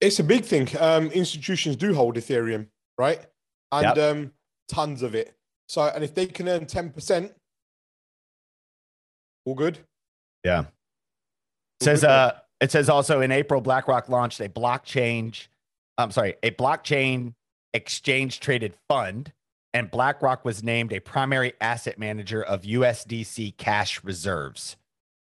It's 0.00 0.18
a 0.18 0.24
big 0.24 0.44
thing. 0.44 0.68
Um, 0.78 1.06
institutions 1.06 1.76
do 1.76 1.94
hold 1.94 2.16
Ethereum, 2.16 2.66
right? 2.98 3.20
And 3.70 3.96
yep. 3.96 3.98
um, 3.98 4.32
tons 4.68 5.02
of 5.02 5.14
it. 5.14 5.34
So, 5.68 5.82
and 5.82 6.02
if 6.02 6.14
they 6.14 6.26
can 6.26 6.48
earn 6.48 6.66
10%, 6.66 7.32
all 9.44 9.54
good. 9.54 9.78
Yeah. 10.44 10.58
All 10.58 10.66
says, 11.80 12.00
good, 12.00 12.10
uh, 12.10 12.32
it 12.62 12.70
says 12.70 12.88
also 12.88 13.20
in 13.20 13.32
April, 13.32 13.60
BlackRock 13.60 14.08
launched 14.08 14.40
a 14.40 14.48
blockchain, 14.48 15.36
I'm 15.98 16.12
sorry, 16.12 16.36
a 16.44 16.52
blockchain 16.52 17.34
exchange 17.74 18.38
traded 18.38 18.74
fund, 18.88 19.32
and 19.74 19.90
BlackRock 19.90 20.44
was 20.44 20.62
named 20.62 20.92
a 20.92 21.00
primary 21.00 21.54
asset 21.60 21.98
manager 21.98 22.40
of 22.40 22.62
USDC 22.62 23.56
cash 23.56 24.04
reserves 24.04 24.76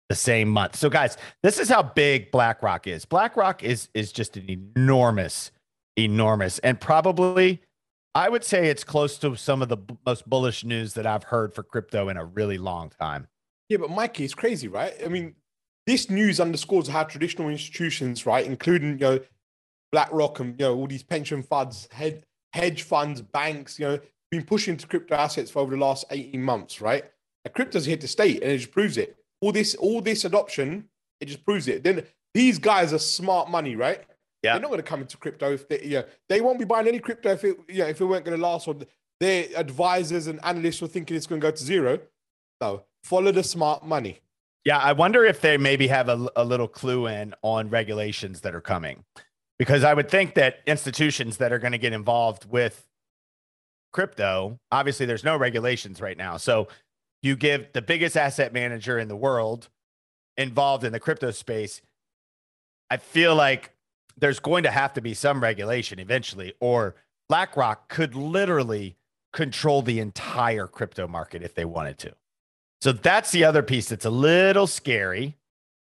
the 0.08 0.16
same 0.16 0.48
month. 0.48 0.78
So, 0.78 0.90
guys, 0.90 1.18
this 1.44 1.60
is 1.60 1.68
how 1.68 1.84
big 1.84 2.32
BlackRock 2.32 2.88
is. 2.88 3.04
BlackRock 3.04 3.62
is 3.62 3.90
is 3.94 4.14
just 4.14 4.38
an 4.38 4.50
enormous, 4.50 5.52
enormous, 5.98 6.60
and 6.60 6.80
probably 6.80 7.62
I 8.16 8.30
would 8.30 8.46
say 8.46 8.70
it's 8.70 8.86
close 8.86 9.18
to 9.20 9.36
some 9.36 9.62
of 9.62 9.68
the 9.68 9.78
b- 9.78 9.98
most 10.06 10.30
bullish 10.30 10.64
news 10.64 10.94
that 10.94 11.06
I've 11.06 11.26
heard 11.26 11.54
for 11.54 11.62
crypto 11.62 12.08
in 12.08 12.16
a 12.16 12.24
really 12.24 12.58
long 12.58 12.90
time. 12.90 13.28
Yeah, 13.68 13.78
but 13.78 13.92
Mikey, 13.92 14.24
it's 14.24 14.34
crazy, 14.34 14.70
right? 14.70 14.94
I 15.04 15.10
mean, 15.10 15.36
this 15.88 16.10
news 16.10 16.40
underscores 16.40 16.88
how 16.88 17.04
traditional 17.06 17.50
institutions, 17.50 18.26
right, 18.26 18.46
including 18.46 18.92
you 18.92 18.98
know 18.98 19.20
BlackRock 19.92 20.40
and 20.42 20.60
you 20.60 20.66
know 20.66 20.76
all 20.76 20.86
these 20.86 21.02
pension 21.02 21.42
funds, 21.42 21.88
head, 21.92 22.24
hedge 22.54 22.84
funds, 22.84 23.22
banks, 23.22 23.80
you 23.80 23.88
know, 23.88 24.00
been 24.30 24.44
pushing 24.44 24.78
to 24.78 24.86
crypto 24.86 25.16
assets 25.16 25.50
for 25.50 25.60
over 25.60 25.72
the 25.72 25.82
last 25.82 26.06
18 26.12 26.42
months, 26.42 26.82
right? 26.82 27.06
And 27.46 27.54
crypto's 27.54 27.86
here 27.86 27.98
to 27.98 28.08
stay, 28.08 28.34
and 28.36 28.44
it 28.44 28.58
just 28.58 28.72
proves 28.72 28.98
it. 28.98 29.16
All 29.42 29.52
this, 29.52 29.76
all 29.76 30.02
this 30.02 30.26
adoption, 30.26 30.90
it 31.22 31.26
just 31.28 31.46
proves 31.46 31.68
it. 31.68 31.84
Then 31.84 32.04
these 32.34 32.60
guys 32.60 32.94
are 32.94 33.00
smart 33.00 33.50
money, 33.50 33.76
right? 33.76 34.04
Yeah. 34.44 34.54
They're 34.54 34.62
not 34.62 34.68
going 34.68 34.80
to 34.80 34.84
come 34.84 35.02
into 35.02 35.18
crypto 35.18 35.54
if 35.54 35.68
they, 35.68 35.82
yeah, 35.84 36.04
they 36.30 36.42
won't 36.42 36.60
be 36.60 36.66
buying 36.66 36.88
any 36.88 37.00
crypto 37.00 37.32
if 37.32 37.44
it, 37.44 37.58
yeah, 37.70 37.86
if 37.86 38.02
it 38.02 38.06
weren't 38.06 38.26
going 38.26 38.38
to 38.38 38.44
last, 38.44 38.68
or 38.68 38.76
their 39.20 39.48
advisors 39.56 40.28
and 40.28 40.40
analysts 40.44 40.82
were 40.82 40.88
thinking 40.88 41.16
it's 41.16 41.28
going 41.28 41.40
to 41.40 41.48
go 41.48 41.52
to 41.52 41.64
zero. 41.64 42.00
No, 42.60 42.84
follow 43.04 43.32
the 43.32 43.44
smart 43.44 43.86
money. 43.86 44.20
Yeah, 44.68 44.80
I 44.80 44.92
wonder 44.92 45.24
if 45.24 45.40
they 45.40 45.56
maybe 45.56 45.88
have 45.88 46.10
a, 46.10 46.28
a 46.36 46.44
little 46.44 46.68
clue 46.68 47.08
in 47.08 47.34
on 47.42 47.70
regulations 47.70 48.42
that 48.42 48.54
are 48.54 48.60
coming. 48.60 49.06
Because 49.58 49.86
I 49.86 49.94
would 49.94 50.12
think 50.12 50.34
that 50.34 50.60
institutions 50.68 51.38
that 51.38 51.54
are 51.54 51.58
going 51.58 51.72
to 51.72 51.78
get 51.78 51.94
involved 51.94 52.52
with 52.52 52.86
crypto, 53.94 54.60
obviously 54.70 55.06
there's 55.06 55.24
no 55.24 55.38
regulations 55.38 56.02
right 56.02 56.18
now. 56.18 56.36
So 56.36 56.68
you 57.24 57.38
give 57.38 57.72
the 57.72 57.82
biggest 57.82 58.18
asset 58.18 58.52
manager 58.52 59.00
in 59.00 59.08
the 59.08 59.16
world 59.16 59.70
involved 60.36 60.84
in 60.84 60.92
the 60.92 61.00
crypto 61.00 61.32
space. 61.32 61.82
I 62.90 62.98
feel 62.98 63.36
like 63.36 63.72
there's 64.18 64.42
going 64.42 64.64
to 64.64 64.72
have 64.72 64.92
to 64.96 65.02
be 65.02 65.14
some 65.14 65.42
regulation 65.42 65.98
eventually, 65.98 66.56
or 66.60 66.96
BlackRock 67.30 67.88
could 67.88 68.16
literally 68.16 68.98
control 69.32 69.82
the 69.82 70.02
entire 70.02 70.68
crypto 70.68 71.08
market 71.08 71.42
if 71.42 71.56
they 71.56 71.64
wanted 71.64 71.98
to. 72.00 72.14
So 72.82 72.92
that's 72.92 73.32
the 73.32 73.44
other 73.44 73.64
piece 73.64 73.90
that's 73.90 74.06
a 74.06 74.10
little 74.10 74.68
scary 74.68 75.36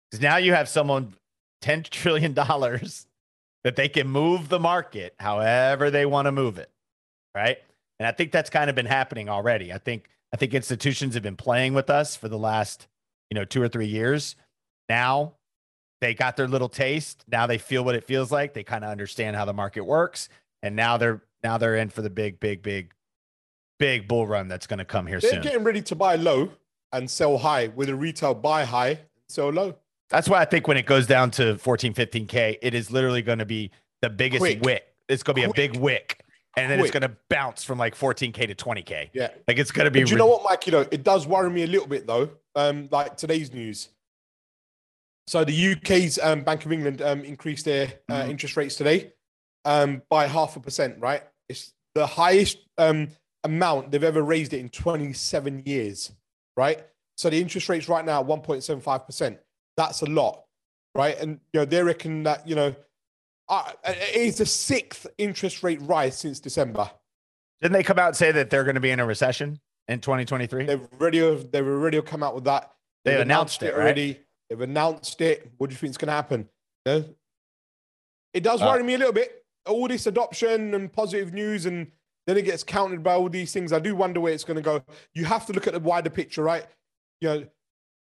because 0.10 0.22
now 0.22 0.38
you 0.38 0.54
have 0.54 0.70
someone 0.70 1.14
$10 1.62 1.84
trillion 1.90 2.34
that 2.34 3.76
they 3.76 3.90
can 3.90 4.08
move 4.08 4.50
the 4.50 4.60
market 4.60 5.16
however 5.20 5.92
they 5.92 6.06
want 6.06 6.26
to 6.28 6.32
move 6.32 6.58
it. 6.58 6.72
Right. 7.34 7.58
And 8.00 8.08
I 8.08 8.12
think 8.12 8.32
that's 8.32 8.50
kind 8.50 8.70
of 8.70 8.76
been 8.76 8.86
happening 8.86 9.30
already. 9.30 9.74
I 9.74 9.78
think 9.78 10.10
I 10.34 10.38
think 10.38 10.54
institutions 10.54 11.14
have 11.14 11.24
been 11.24 11.38
playing 11.38 11.74
with 11.74 11.90
us 11.90 12.16
for 12.16 12.28
the 12.28 12.38
last, 12.38 12.88
you 13.30 13.36
know, 13.36 13.46
two 13.46 13.62
or 13.62 13.68
three 13.68 13.88
years. 13.88 14.36
Now 14.90 15.34
they 16.02 16.14
got 16.14 16.38
their 16.38 16.48
little 16.48 16.70
taste. 16.70 17.24
Now 17.28 17.48
they 17.48 17.58
feel 17.58 17.84
what 17.84 17.96
it 17.96 18.04
feels 18.04 18.32
like. 18.32 18.54
They 18.54 18.64
kind 18.64 18.84
of 18.84 18.90
understand 18.90 19.36
how 19.36 19.46
the 19.46 19.54
market 19.54 19.82
works. 19.86 20.30
And 20.62 20.76
now 20.76 20.98
they're 20.98 21.22
now 21.44 21.58
they're 21.58 21.76
in 21.76 21.90
for 21.90 22.02
the 22.02 22.10
big, 22.10 22.40
big, 22.40 22.62
big, 22.62 22.94
big 23.80 24.08
bull 24.08 24.28
run 24.28 24.48
that's 24.48 24.68
going 24.68 24.80
to 24.80 24.86
come 24.86 25.08
here 25.08 25.20
soon. 25.20 25.32
They're 25.32 25.42
getting 25.42 25.64
ready 25.64 25.82
to 25.84 25.96
buy 25.96 26.16
low 26.16 26.52
and 26.96 27.10
sell 27.10 27.38
high 27.38 27.68
with 27.68 27.90
a 27.90 27.96
retail 27.96 28.34
buy 28.34 28.64
high, 28.66 29.00
sell 29.30 29.50
low. 29.50 29.76
That's 30.10 30.30
why 30.30 30.40
I 30.42 30.46
think 30.46 30.68
when 30.68 30.78
it 30.78 30.86
goes 30.86 31.08
down 31.08 31.32
to 31.32 31.58
14, 31.58 31.94
15K, 31.94 32.58
it 32.62 32.74
is 32.74 32.92
literally 32.92 33.22
going 33.22 33.40
to 33.40 33.46
be 33.46 33.72
the 34.02 34.10
biggest 34.10 34.40
Quick. 34.40 34.62
wick. 34.62 34.84
It's 35.10 35.24
going 35.24 35.36
to 35.36 35.42
be 35.42 35.48
Quick. 35.52 35.70
a 35.70 35.72
big 35.74 35.82
wick. 35.82 36.22
And 36.58 36.72
then 36.72 36.80
it's 36.80 36.92
going 36.92 37.02
to 37.02 37.12
bounce 37.30 37.66
from 37.66 37.78
like 37.78 37.96
14K 37.98 38.48
to 38.48 38.56
20K. 38.56 39.10
Yeah. 39.14 39.30
Like 39.48 39.58
it's 39.58 39.72
going 39.72 39.86
to 39.86 39.92
be. 39.92 40.02
But 40.04 40.12
you 40.12 40.16
know 40.18 40.28
what, 40.28 40.44
Mike? 40.44 40.66
You 40.68 40.72
know, 40.72 40.86
it 40.90 41.04
does 41.04 41.28
worry 41.28 41.50
me 41.50 41.64
a 41.64 41.68
little 41.68 41.88
bit 41.88 42.08
though. 42.08 42.30
Um, 42.56 42.88
like 42.92 43.18
today's 43.18 43.52
news. 43.54 43.90
So 45.28 45.44
the 45.44 45.72
UK's 45.74 46.18
um, 46.20 46.42
Bank 46.42 46.66
of 46.66 46.72
England 46.72 47.02
um, 47.02 47.22
increased 47.26 47.66
their 47.66 47.88
uh, 48.10 48.22
Mhm. 48.24 48.30
interest 48.30 48.56
rates 48.58 48.76
today 48.76 49.12
um, 49.66 50.02
by 50.10 50.28
half 50.28 50.56
a 50.56 50.60
percent. 50.62 50.98
Right, 51.00 51.24
it's 51.50 51.74
the 51.96 52.06
highest 52.06 52.60
um, 52.78 53.10
amount 53.44 53.92
they've 53.92 54.04
ever 54.04 54.22
raised 54.22 54.54
it 54.54 54.60
in 54.60 54.70
27 54.70 55.64
years. 55.66 56.12
Right, 56.58 56.86
so 57.18 57.30
the 57.30 57.40
interest 57.42 57.68
rates 57.70 57.90
right 57.90 58.06
now 58.06 58.24
1.75 58.24 59.06
percent. 59.06 59.40
That's 59.78 60.02
a 60.02 60.06
lot, 60.06 60.46
right? 60.94 61.18
And 61.20 61.40
you 61.54 61.60
know 61.60 61.66
they 61.66 61.84
reckon 61.84 62.24
that 62.24 62.48
you 62.48 62.56
know 62.56 62.74
uh, 63.50 63.72
it 63.86 64.16
is 64.16 64.38
the 64.38 64.46
sixth 64.46 65.06
interest 65.18 65.64
rate 65.64 65.82
rise 65.82 66.18
since 66.18 66.40
December. 66.40 66.90
Didn't 67.62 67.74
they 67.74 67.84
come 67.84 68.00
out 68.00 68.08
and 68.08 68.16
say 68.16 68.32
that 68.32 68.50
they're 68.50 68.64
going 68.64 68.76
to 68.76 68.82
be 68.82 68.92
in 68.92 69.00
a 69.00 69.06
recession 69.06 69.60
in 69.88 70.00
2023? 70.00 70.66
They've 70.66 70.88
already 71.00 71.20
they've 71.52 71.66
already 71.68 72.02
come 72.02 72.24
out 72.24 72.36
with 72.36 72.46
that. 72.46 72.72
They 73.04 73.12
They've 73.12 73.22
announced 73.22 73.62
it, 73.64 73.74
right? 73.74 73.82
already. 73.82 74.20
They've 74.50 74.62
announced 74.62 75.20
it. 75.22 75.52
What 75.58 75.70
do 75.70 75.74
you 75.74 75.78
think 75.78 75.92
is 75.92 75.98
going 75.98 76.08
to 76.08 76.14
happen? 76.14 76.48
Yeah. 76.86 77.02
It 78.34 78.44
does 78.44 78.62
Uh, 78.62 78.66
worry 78.66 78.84
me 78.84 78.94
a 78.94 78.98
little 78.98 79.14
bit. 79.14 79.44
All 79.66 79.88
this 79.88 80.06
adoption 80.08 80.74
and 80.74 80.92
positive 80.92 81.34
news, 81.34 81.66
and 81.66 81.92
then 82.28 82.38
it 82.38 82.46
gets 82.46 82.64
countered 82.64 83.04
by 83.04 83.14
all 83.14 83.30
these 83.30 83.52
things. 83.54 83.72
I 83.72 83.80
do 83.80 83.96
wonder 83.96 84.20
where 84.20 84.34
it's 84.34 84.44
going 84.44 84.56
to 84.56 84.62
go. 84.62 84.82
You 85.14 85.26
have 85.26 85.46
to 85.48 85.54
look 85.54 85.68
at 85.68 85.74
the 85.74 85.80
wider 85.80 86.10
picture, 86.10 86.44
right? 86.44 86.66
You 87.22 87.30
know, 87.30 87.46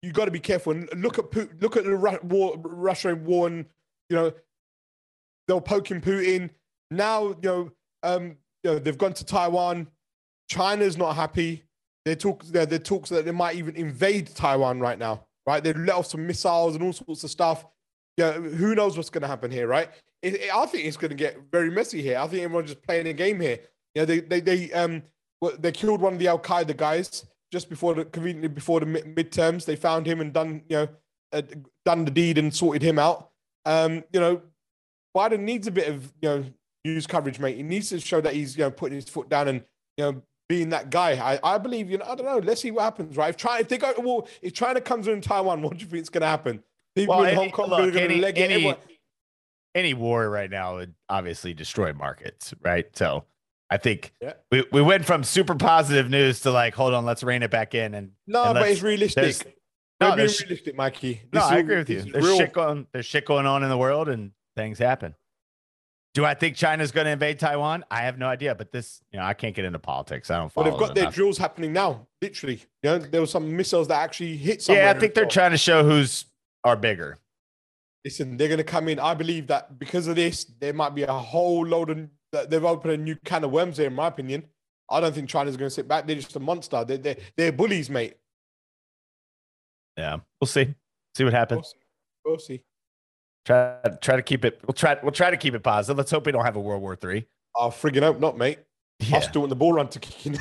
you 0.02 0.12
got 0.12 0.26
to 0.26 0.32
be 0.32 0.40
careful 0.40 0.74
and 0.74 0.90
look 0.96 1.20
at 1.20 1.34
look 1.62 1.78
at 1.78 1.84
the 1.86 2.20
war, 2.24 2.56
Russia 2.58 3.16
war, 3.16 3.48
and 3.48 3.66
you 4.10 4.16
know 4.16 4.34
they 5.48 5.54
were 5.54 5.62
poking 5.62 6.02
Putin. 6.02 6.50
Now, 6.90 7.28
you 7.30 7.36
know, 7.44 7.72
um, 8.04 8.38
you 8.64 8.72
know, 8.72 8.80
they've 8.80 8.98
gone 8.98 9.14
to 9.14 9.26
Taiwan. 9.26 9.88
China's 10.50 10.98
not 10.98 11.16
happy. 11.16 11.64
They 12.06 12.16
talk. 12.16 12.44
There, 12.46 12.66
there 12.66 12.80
talks 12.80 13.10
that 13.10 13.26
they 13.26 13.32
might 13.32 13.56
even 13.56 13.76
invade 13.76 14.28
Taiwan 14.36 14.80
right 14.80 14.98
now. 15.00 15.26
Right? 15.48 15.64
They've 15.64 15.78
let 15.78 15.96
off 15.96 16.08
some 16.08 16.28
missiles 16.28 16.76
and 16.76 16.84
all 16.84 16.94
sorts 16.94 17.24
of 17.24 17.30
stuff. 17.32 17.66
Yeah, 18.18 18.34
who 18.34 18.76
knows 18.76 18.98
what's 18.98 19.10
going 19.10 19.22
to 19.22 19.28
happen 19.28 19.52
here? 19.52 19.68
Right? 19.68 19.90
It, 20.22 20.36
it- 20.36 20.54
I 20.56 20.66
think 20.66 20.86
it's 20.86 20.98
going 20.98 21.10
to 21.10 21.16
get 21.16 21.38
very 21.52 21.72
messy 21.72 22.02
here. 22.02 22.18
I 22.20 22.28
think 22.28 22.44
everyone's 22.44 22.70
just 22.72 22.84
playing 22.84 23.08
a 23.08 23.14
game 23.14 23.40
here. 23.40 23.60
Yeah, 23.96 24.06
they 24.06 24.20
they 24.20 24.40
they 24.40 24.72
um 24.74 25.04
well, 25.42 25.54
they 25.60 25.72
killed 25.72 26.02
one 26.02 26.14
of 26.14 26.20
the 26.20 26.28
Al 26.28 26.40
Qaeda 26.40 26.78
guys 26.78 27.26
just 27.52 27.70
before 27.70 27.94
the 27.94 28.06
conveniently 28.06 28.48
before 28.48 28.80
the 28.80 28.86
mid- 28.86 29.16
midterms. 29.16 29.66
They 29.66 29.76
found 29.76 30.06
him 30.06 30.22
and 30.22 30.32
done 30.32 30.64
you 30.70 30.78
know 30.78 30.88
uh, 31.34 31.42
done 31.86 32.06
the 32.06 32.12
deed 32.12 32.38
and 32.38 32.54
sorted 32.54 32.82
him 32.82 33.00
out. 33.00 33.30
Um, 33.66 34.04
you 34.14 34.20
know, 34.20 34.42
Biden 35.16 35.42
needs 35.42 35.68
a 35.68 35.72
bit 35.72 35.88
of 35.90 36.12
you 36.22 36.30
know 36.30 36.46
news 36.86 37.08
coverage, 37.08 37.40
mate. 37.40 37.58
He 37.58 37.64
needs 37.64 37.90
to 37.90 38.00
show 38.00 38.22
that 38.22 38.34
he's 38.34 38.58
you 38.58 38.64
know 38.64 38.72
putting 38.72 38.96
his 38.96 39.10
foot 39.10 39.30
down 39.30 39.48
and 39.48 39.64
you 39.98 40.06
know 40.06 40.22
being 40.48 40.70
that 40.70 40.90
guy. 40.90 41.12
I, 41.12 41.56
I 41.56 41.58
believe 41.58 41.90
you 41.90 41.98
know. 41.98 42.06
I 42.06 42.16
don't 42.16 42.26
know. 42.26 42.38
Let's 42.38 42.62
see 42.62 42.72
what 42.72 42.84
happens, 42.84 43.18
right? 43.18 43.30
If 43.30 43.38
China 43.38 43.60
if 43.62 43.68
they 43.68 43.78
go 43.78 43.94
to 43.94 44.02
war, 44.02 44.26
if 44.42 44.54
China 44.54 44.80
comes 44.82 45.08
in 45.08 45.22
Taiwan, 45.22 45.62
what 45.62 45.78
do 45.78 45.84
you 45.84 45.90
think 45.90 46.02
is 46.04 46.10
going 46.10 46.22
to 46.22 46.28
happen? 46.28 46.64
People 46.96 47.16
Well, 47.16 47.24
in 47.24 47.30
any- 47.30 47.38
Hong 47.38 47.52
Kong 47.52 47.70
look, 47.70 47.80
are 47.80 47.92
going 47.92 48.10
to 48.10 48.18
leg 48.18 48.38
any- 48.38 48.76
Any 49.74 49.94
war 49.94 50.30
right 50.30 50.50
now 50.50 50.76
would 50.76 50.94
obviously 51.08 51.54
destroy 51.54 51.94
markets, 51.94 52.54
right? 52.62 52.86
So 52.98 53.24
I 53.72 53.78
think 53.78 54.12
Yeah. 54.22 54.34
we, 54.52 54.66
we 54.74 54.82
went 54.82 55.06
from 55.06 55.24
super 55.24 55.56
positive 55.56 56.10
news 56.10 56.42
to 56.42 56.52
like, 56.52 56.76
hold 56.76 56.94
on, 56.94 57.06
let's 57.06 57.24
rein 57.24 57.42
it 57.42 57.50
back 57.50 57.74
in. 57.74 57.94
And 57.96 58.12
No, 58.28 58.44
and 58.44 58.54
but 58.56 58.70
it's 58.70 58.82
realistic. 58.82 59.58
No, 60.02 60.10
no, 60.10 60.16
being 60.18 60.28
realistic, 60.42 60.76
Mikey. 60.76 61.22
no, 61.32 61.40
This 61.40 61.44
I 61.50 61.54
is- 61.56 61.60
agree 61.62 61.78
with 61.78 61.90
you. 61.90 62.02
There's 62.02 62.26
real. 62.26 62.38
shit 62.38 62.52
going. 62.54 62.88
There's 62.92 63.06
shit 63.06 63.26
going 63.26 63.46
on 63.46 63.64
in 63.64 63.70
the 63.70 63.78
world, 63.78 64.10
and 64.10 64.32
things 64.58 64.78
happen. 64.78 65.16
Do 66.14 66.26
I 66.26 66.34
think 66.34 66.58
China's 66.58 66.92
going 66.92 67.06
to 67.06 67.12
invade 67.12 67.40
Taiwan? 67.40 67.86
I 67.90 68.02
have 68.02 68.18
no 68.18 68.28
idea. 68.28 68.54
But 68.56 68.74
this, 68.74 69.02
you 69.14 69.20
know, 69.20 69.26
I 69.26 69.34
can't 69.34 69.56
get 69.56 69.64
into 69.64 69.80
politics. 69.80 70.30
I 70.30 70.34
don't 70.36 70.44
Well, 70.44 70.50
follow. 70.66 70.72
they've 70.72 70.80
got 70.88 70.96
their 70.96 71.04
enough. 71.06 71.16
drills 71.16 71.38
happening 71.38 71.72
now, 71.72 72.08
literally. 72.22 72.56
You 72.84 72.90
know, 72.90 72.98
there 72.98 73.22
were 73.22 73.28
some 73.28 73.56
missiles 73.56 73.88
that 73.88 74.02
actually 74.02 74.36
hit 74.36 74.62
somewhere. 74.62 74.84
Yeah, 74.86 74.92
I 74.92 75.00
think 75.00 75.14
they're 75.14 75.26
trying 75.26 75.52
to 75.52 75.58
show 75.58 75.86
who's 75.86 76.26
are 76.66 76.76
bigger. 76.76 77.20
Listen, 78.04 78.36
they're 78.36 78.50
going 78.50 78.58
to 78.58 78.64
come 78.66 78.90
in. 78.90 79.00
I 79.00 79.14
believe 79.14 79.48
that 79.48 79.80
because 79.80 80.08
of 80.08 80.16
this, 80.18 80.44
there 80.44 80.74
might 80.74 80.94
be 80.96 81.04
a 81.04 81.14
whole 81.14 81.66
load 81.66 81.90
of. 81.92 82.10
They've 82.32 82.64
opened 82.64 82.94
a 82.94 82.98
new 82.98 83.16
can 83.26 83.44
of 83.44 83.52
worms 83.52 83.78
there, 83.78 83.88
in 83.88 83.94
my 83.96 84.08
opinion. 84.08 84.46
I 84.90 85.00
don't 85.00 85.14
think 85.14 85.30
China's 85.30 85.58
going 85.58 85.70
to 85.70 85.74
sit 85.74 85.88
back. 85.88 86.06
They're 86.08 86.16
just 86.16 86.36
a 86.36 86.40
monster. 86.40 86.84
They're, 86.84 86.98
they're, 86.98 87.18
they're 87.36 87.52
bullies, 87.52 87.90
mate. 87.90 88.16
Yeah, 89.98 90.18
we'll 90.40 90.48
see. 90.48 90.74
See 91.16 91.24
what 91.24 91.34
happens. 91.34 91.74
We'll 92.26 92.38
see. 92.40 92.54
We'll 92.54 92.60
see. 92.60 92.64
Try 93.46 93.78
try 94.02 94.16
to 94.18 94.22
keep 94.22 94.46
it. 94.46 94.62
We'll 94.66 94.74
try. 94.74 94.98
We'll 95.02 95.12
try 95.12 95.32
to 95.32 95.38
keep 95.38 95.56
it 95.56 95.64
positive. 95.64 95.98
Let's 95.98 96.12
hope 96.12 96.26
we 96.26 96.32
don't 96.32 96.46
have 96.46 96.56
a 96.56 96.60
World 96.62 96.82
War 96.82 96.96
Three. 96.96 97.26
Oh, 97.56 97.70
friggin' 97.70 98.04
hope 98.04 98.20
not, 98.20 98.38
mate. 98.38 98.60
I 99.02 99.06
Yeah, 99.06 99.20
still 99.22 99.42
want 99.42 99.50
the 99.50 99.56
ball 99.56 99.74
run 99.74 99.88
to 99.90 100.00
kick 100.00 100.28
in. 100.28 100.38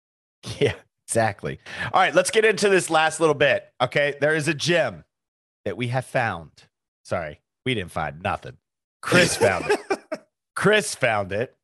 yeah, 0.58 0.74
exactly. 1.06 1.60
All 1.92 2.00
right, 2.00 2.14
let's 2.14 2.30
get 2.30 2.44
into 2.44 2.68
this 2.68 2.88
last 2.90 3.20
little 3.20 3.34
bit. 3.34 3.64
Okay, 3.80 4.14
there 4.20 4.34
is 4.34 4.48
a 4.48 4.54
gem 4.54 5.04
that 5.64 5.76
we 5.76 5.88
have 5.88 6.06
found. 6.06 6.50
Sorry, 7.04 7.40
we 7.66 7.74
didn't 7.74 7.92
find 7.92 8.22
nothing. 8.22 8.56
Chris 9.02 9.36
found 9.36 9.66
it. 9.70 9.80
Chris 10.58 10.92
found 10.96 11.30
it, 11.30 11.54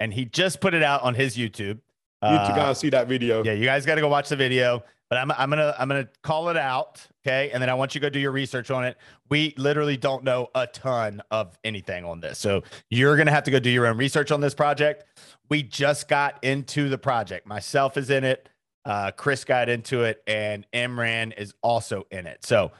and 0.00 0.12
he 0.12 0.24
just 0.24 0.60
put 0.60 0.74
it 0.74 0.82
out 0.82 1.02
on 1.02 1.14
his 1.14 1.36
YouTube. 1.36 1.78
You 2.20 2.30
need 2.30 2.46
to 2.48 2.52
go 2.56 2.62
Uh, 2.62 2.68
and 2.68 2.76
see 2.76 2.90
that 2.90 3.06
video. 3.06 3.44
yeah, 3.44 3.52
you 3.52 3.64
guys 3.64 3.86
got 3.86 3.94
to 3.94 4.00
go 4.00 4.08
watch 4.08 4.28
the 4.28 4.34
video. 4.34 4.82
But 5.08 5.18
I'm, 5.18 5.30
I'm 5.30 5.48
gonna 5.50 5.72
I'm 5.78 5.88
gonna 5.88 6.08
call 6.24 6.48
it 6.48 6.56
out, 6.56 7.00
okay? 7.24 7.50
And 7.52 7.62
then 7.62 7.70
I 7.70 7.74
want 7.74 7.94
you 7.94 8.00
to 8.00 8.06
go 8.06 8.10
do 8.10 8.18
your 8.18 8.32
research 8.32 8.72
on 8.72 8.84
it. 8.84 8.96
We 9.30 9.54
literally 9.56 9.96
don't 9.96 10.24
know 10.24 10.48
a 10.54 10.66
ton 10.66 11.22
of 11.30 11.56
anything 11.62 12.04
on 12.04 12.18
this, 12.20 12.38
so 12.38 12.62
you're 12.90 13.16
gonna 13.16 13.30
have 13.30 13.44
to 13.44 13.50
go 13.52 13.60
do 13.60 13.70
your 13.70 13.86
own 13.86 13.96
research 13.96 14.32
on 14.32 14.40
this 14.40 14.52
project. 14.52 15.04
We 15.48 15.62
just 15.62 16.08
got 16.08 16.42
into 16.42 16.88
the 16.88 16.98
project. 16.98 17.46
Myself 17.46 17.96
is 17.96 18.10
in 18.10 18.24
it. 18.24 18.48
Uh, 18.84 19.12
Chris 19.12 19.44
got 19.44 19.68
into 19.68 20.02
it, 20.02 20.22
and 20.26 20.66
Imran 20.74 21.32
is 21.38 21.54
also 21.62 22.04
in 22.10 22.26
it. 22.26 22.44
So 22.44 22.72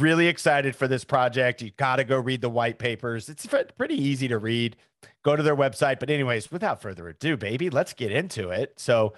really 0.00 0.26
excited 0.26 0.74
for 0.74 0.88
this 0.88 1.04
project. 1.04 1.62
You 1.62 1.70
got 1.76 1.96
to 1.96 2.04
go 2.04 2.18
read 2.18 2.40
the 2.40 2.50
white 2.50 2.78
papers. 2.78 3.28
It's 3.28 3.46
pretty 3.76 3.94
easy 3.94 4.28
to 4.28 4.38
read. 4.38 4.76
Go 5.24 5.36
to 5.36 5.42
their 5.42 5.56
website. 5.56 6.00
But 6.00 6.10
anyways, 6.10 6.50
without 6.50 6.82
further 6.82 7.08
ado, 7.08 7.36
baby, 7.36 7.70
let's 7.70 7.92
get 7.92 8.10
into 8.10 8.50
it. 8.50 8.74
So 8.78 9.14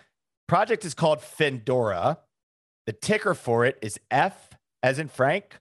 project 0.49 0.85
is 0.85 0.95
called 0.95 1.21
Findora. 1.21 2.19
The 2.87 2.93
ticker 2.93 3.35
for 3.35 3.65
it 3.65 3.79
is 3.81 3.99
F 4.11 4.51
as 4.83 4.99
in 4.99 5.09
Frank, 5.09 5.59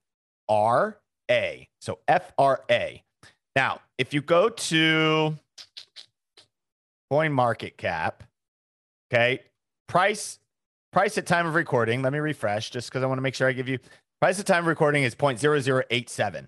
R 0.49 0.97
A. 1.29 1.69
So 1.79 1.99
F 2.07 2.33
R 2.37 2.63
A. 2.69 3.03
Now, 3.55 3.81
if 3.97 4.13
you 4.13 4.21
go 4.21 4.49
to 4.49 5.35
Coin 7.09 7.33
Market 7.33 7.77
Cap, 7.77 8.23
okay, 9.13 9.41
price 9.87 10.39
price 10.91 11.17
at 11.17 11.25
time 11.25 11.45
of 11.45 11.55
recording. 11.55 12.01
Let 12.01 12.13
me 12.13 12.19
refresh 12.19 12.69
just 12.69 12.89
because 12.89 13.03
I 13.03 13.05
want 13.05 13.17
to 13.17 13.21
make 13.21 13.35
sure 13.35 13.47
I 13.47 13.53
give 13.53 13.69
you 13.69 13.79
price 14.21 14.39
at 14.39 14.45
time 14.45 14.67
recording 14.67 15.03
is 15.03 15.15
0.0087. 15.15 16.47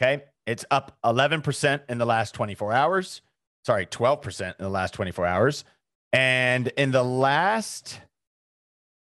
Okay, 0.00 0.24
it's 0.46 0.64
up 0.70 0.96
11% 1.04 1.80
in 1.88 1.98
the 1.98 2.06
last 2.06 2.34
24 2.34 2.72
hours. 2.72 3.22
Sorry, 3.64 3.86
12% 3.86 4.40
in 4.48 4.54
the 4.58 4.68
last 4.68 4.94
24 4.94 5.26
hours. 5.26 5.64
And 6.12 6.68
in 6.68 6.92
the 6.92 7.02
last 7.02 8.00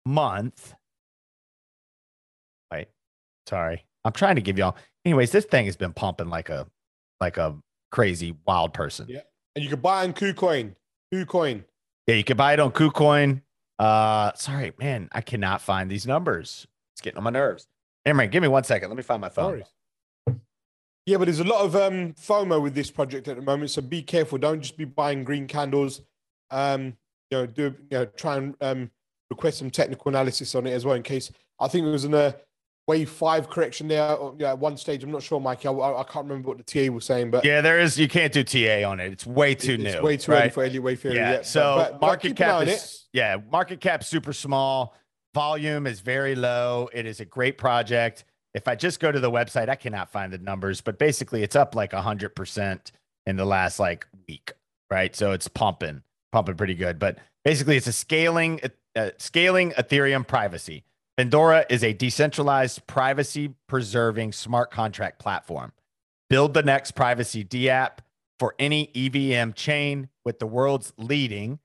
month, 0.06 0.74
wait, 2.72 2.88
sorry, 3.48 3.84
I'm 4.04 4.12
trying 4.12 4.36
to 4.36 4.42
give 4.42 4.58
y'all. 4.58 4.76
Anyways, 5.04 5.30
this 5.32 5.44
thing 5.44 5.66
has 5.66 5.76
been 5.76 5.92
pumping 5.92 6.28
like 6.28 6.48
a 6.48 6.66
like 7.20 7.36
a 7.36 7.56
crazy 7.90 8.36
wild 8.46 8.72
person. 8.72 9.06
Yeah. 9.08 9.20
And 9.54 9.62
you 9.62 9.70
can 9.70 9.80
buy 9.80 10.04
on 10.04 10.12
KuCoin. 10.12 10.74
KuCoin. 11.12 11.64
Yeah, 12.06 12.16
you 12.16 12.24
can 12.24 12.36
buy 12.36 12.52
it 12.52 12.60
on 12.60 12.72
KuCoin. 12.72 13.42
Uh, 13.78 14.32
sorry, 14.34 14.72
man, 14.78 15.08
I 15.12 15.20
cannot 15.20 15.60
find 15.60 15.90
these 15.90 16.06
numbers. 16.06 16.66
It's 16.94 17.00
getting 17.00 17.18
on 17.18 17.24
my 17.24 17.30
nerves. 17.30 17.66
Imran, 18.06 18.30
give 18.30 18.42
me 18.42 18.48
one 18.48 18.64
second. 18.64 18.88
Let 18.90 18.96
me 18.96 19.02
find 19.02 19.20
my 19.20 19.28
phone. 19.28 19.64
Yeah, 21.06 21.18
but 21.18 21.26
there's 21.26 21.40
a 21.40 21.44
lot 21.44 21.62
of 21.64 21.76
um, 21.76 22.14
FOMO 22.14 22.62
with 22.62 22.74
this 22.74 22.90
project 22.90 23.28
at 23.28 23.36
the 23.36 23.42
moment, 23.42 23.70
so 23.70 23.82
be 23.82 24.02
careful. 24.02 24.38
Don't 24.38 24.62
just 24.62 24.76
be 24.76 24.84
buying 24.84 25.22
green 25.22 25.46
candles. 25.46 26.00
Um, 26.50 26.96
you 27.30 27.38
know, 27.38 27.46
do 27.46 27.62
you 27.62 27.74
know, 27.90 28.04
try 28.06 28.36
and 28.36 28.54
um, 28.60 28.90
request 29.30 29.58
some 29.58 29.70
technical 29.70 30.08
analysis 30.08 30.54
on 30.54 30.66
it 30.66 30.72
as 30.72 30.84
well, 30.84 30.94
in 30.94 31.02
case. 31.02 31.30
I 31.60 31.68
think 31.68 31.86
it 31.86 31.90
was 31.90 32.04
in 32.04 32.14
a 32.14 32.34
wave 32.86 33.10
five 33.10 33.48
correction 33.48 33.88
there 33.88 34.14
or, 34.14 34.34
yeah, 34.38 34.50
at 34.50 34.58
one 34.58 34.76
stage. 34.76 35.02
I'm 35.02 35.10
not 35.10 35.22
sure, 35.22 35.40
Mikey. 35.40 35.68
I, 35.68 35.72
I, 35.72 36.04
can't 36.04 36.26
remember 36.26 36.48
what 36.48 36.64
the 36.64 36.86
TA 36.86 36.92
was 36.92 37.04
saying, 37.04 37.30
but 37.30 37.44
Yeah, 37.44 37.60
there 37.60 37.80
is. 37.80 37.98
You 37.98 38.08
can't 38.08 38.32
do 38.32 38.44
TA 38.44 38.88
on 38.88 39.00
it. 39.00 39.12
It's 39.12 39.26
way 39.26 39.54
too 39.54 39.76
new. 39.76 39.86
it's 39.86 39.96
new. 39.96 40.02
way 40.02 40.16
too 40.16 40.32
right? 40.32 40.42
early 40.42 40.50
for 40.50 40.64
Elliott 40.64 40.82
Wave 40.82 41.00
Theory. 41.00 41.16
Yeah. 41.16 41.32
yet. 41.32 41.46
so 41.46 41.76
But- 41.76 41.92
but- 41.92 42.06
market 42.06 42.36
cap 42.36 42.66
is 42.66 43.06
yeah, 43.12 43.36
market 43.50 43.80
cap 43.80 44.04
super 44.04 44.32
small. 44.32 44.94
Volume 45.34 45.86
is 45.88 46.00
very 46.00 46.36
low. 46.36 46.88
It 46.92 47.06
is 47.06 47.18
a 47.18 47.24
great 47.24 47.58
project. 47.58 48.24
If 48.54 48.68
I 48.68 48.76
just 48.76 49.00
go 49.00 49.10
to 49.10 49.18
the 49.18 49.30
website, 49.30 49.68
I 49.68 49.74
cannot 49.74 50.12
find 50.12 50.32
the 50.32 50.38
numbers, 50.38 50.80
but 50.80 50.96
basically 50.96 51.42
it's 51.42 51.56
up 51.56 51.74
like 51.74 51.92
hundred 51.92 52.36
percent 52.36 52.92
in 53.26 53.36
the 53.36 53.44
last 53.44 53.80
like 53.80 54.06
week, 54.28 54.52
right? 54.90 55.14
So 55.14 55.32
it's 55.32 55.48
pumping, 55.48 56.02
pumping 56.30 56.54
pretty 56.54 56.76
good. 56.76 57.00
But 57.00 57.18
basically, 57.44 57.76
it's 57.76 57.88
a 57.88 57.92
scaling, 57.92 58.60
uh, 58.94 59.10
scaling 59.18 59.72
Ethereum 59.72 60.24
privacy. 60.26 60.84
Pandora 61.16 61.66
is 61.68 61.82
a 61.82 61.92
decentralized, 61.92 62.86
privacy 62.86 63.54
preserving 63.68 64.32
smart 64.32 64.70
contract 64.70 65.18
platform. 65.18 65.72
Build 66.30 66.54
the 66.54 66.62
next 66.62 66.92
privacy 66.92 67.44
DApp 67.44 67.98
for 68.38 68.54
any 68.58 68.90
EVM 68.94 69.52
chain 69.52 70.08
with 70.24 70.38
the 70.38 70.46
world's 70.46 70.92
leading 70.96 71.58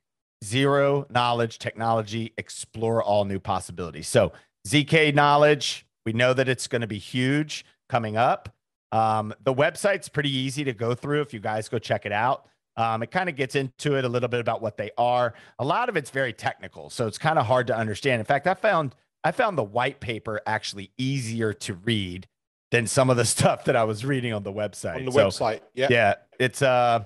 zero 0.43 1.05
knowledge 1.09 1.59
technology. 1.59 2.33
Explore 2.37 3.03
all 3.03 3.25
new 3.25 3.39
possibilities. 3.39 4.07
So, 4.07 4.31
ZK 4.67 5.13
knowledge, 5.13 5.85
we 6.05 6.13
know 6.13 6.33
that 6.33 6.47
it's 6.49 6.67
going 6.67 6.81
to 6.81 6.87
be 6.87 6.97
huge 6.97 7.65
coming 7.87 8.17
up. 8.17 8.53
Um, 8.91 9.33
the 9.43 9.53
website's 9.53 10.09
pretty 10.09 10.31
easy 10.35 10.63
to 10.63 10.73
go 10.73 10.95
through 10.95 11.21
if 11.21 11.33
you 11.33 11.39
guys 11.39 11.69
go 11.69 11.79
check 11.79 12.05
it 12.05 12.11
out. 12.11 12.45
Um, 12.75 13.03
it 13.03 13.11
kind 13.11 13.29
of 13.29 13.35
gets 13.35 13.55
into 13.55 13.95
it 13.97 14.05
a 14.05 14.09
little 14.09 14.29
bit 14.29 14.39
about 14.39 14.61
what 14.61 14.77
they 14.77 14.91
are. 14.97 15.33
A 15.59 15.65
lot 15.65 15.89
of 15.89 15.97
it's 15.97 16.09
very 16.09 16.33
technical, 16.33 16.89
so 16.89 17.07
it's 17.07 17.17
kind 17.17 17.37
of 17.37 17.45
hard 17.45 17.67
to 17.67 17.75
understand. 17.77 18.19
In 18.19 18.25
fact, 18.25 18.47
I 18.47 18.53
found 18.53 18.95
I 19.23 19.31
found 19.31 19.57
the 19.57 19.63
white 19.63 19.99
paper 19.99 20.39
actually 20.45 20.91
easier 20.97 21.51
to 21.53 21.73
read 21.73 22.27
than 22.71 22.87
some 22.87 23.09
of 23.09 23.17
the 23.17 23.25
stuff 23.35 23.65
that 23.65 23.75
I 23.75 23.83
was 23.83 24.05
reading 24.05 24.33
on 24.33 24.43
the 24.43 24.53
website. 24.53 24.95
on 24.95 25.05
the 25.05 25.11
So, 25.11 25.27
website. 25.27 25.59
Yeah. 25.73 25.87
yeah, 25.89 26.13
it's 26.39 26.61
uh 26.61 27.03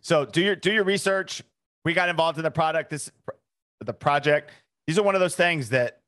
so 0.00 0.24
do 0.24 0.40
your 0.42 0.54
do 0.56 0.72
your 0.72 0.84
research. 0.84 1.42
We 1.84 1.94
got 1.94 2.08
involved 2.08 2.38
in 2.38 2.44
the 2.44 2.50
product 2.50 2.90
this 2.90 3.10
the 3.80 3.92
project. 3.92 4.50
These 4.86 4.98
are 4.98 5.02
one 5.02 5.14
of 5.14 5.20
those 5.20 5.36
things 5.36 5.70
that 5.70 6.00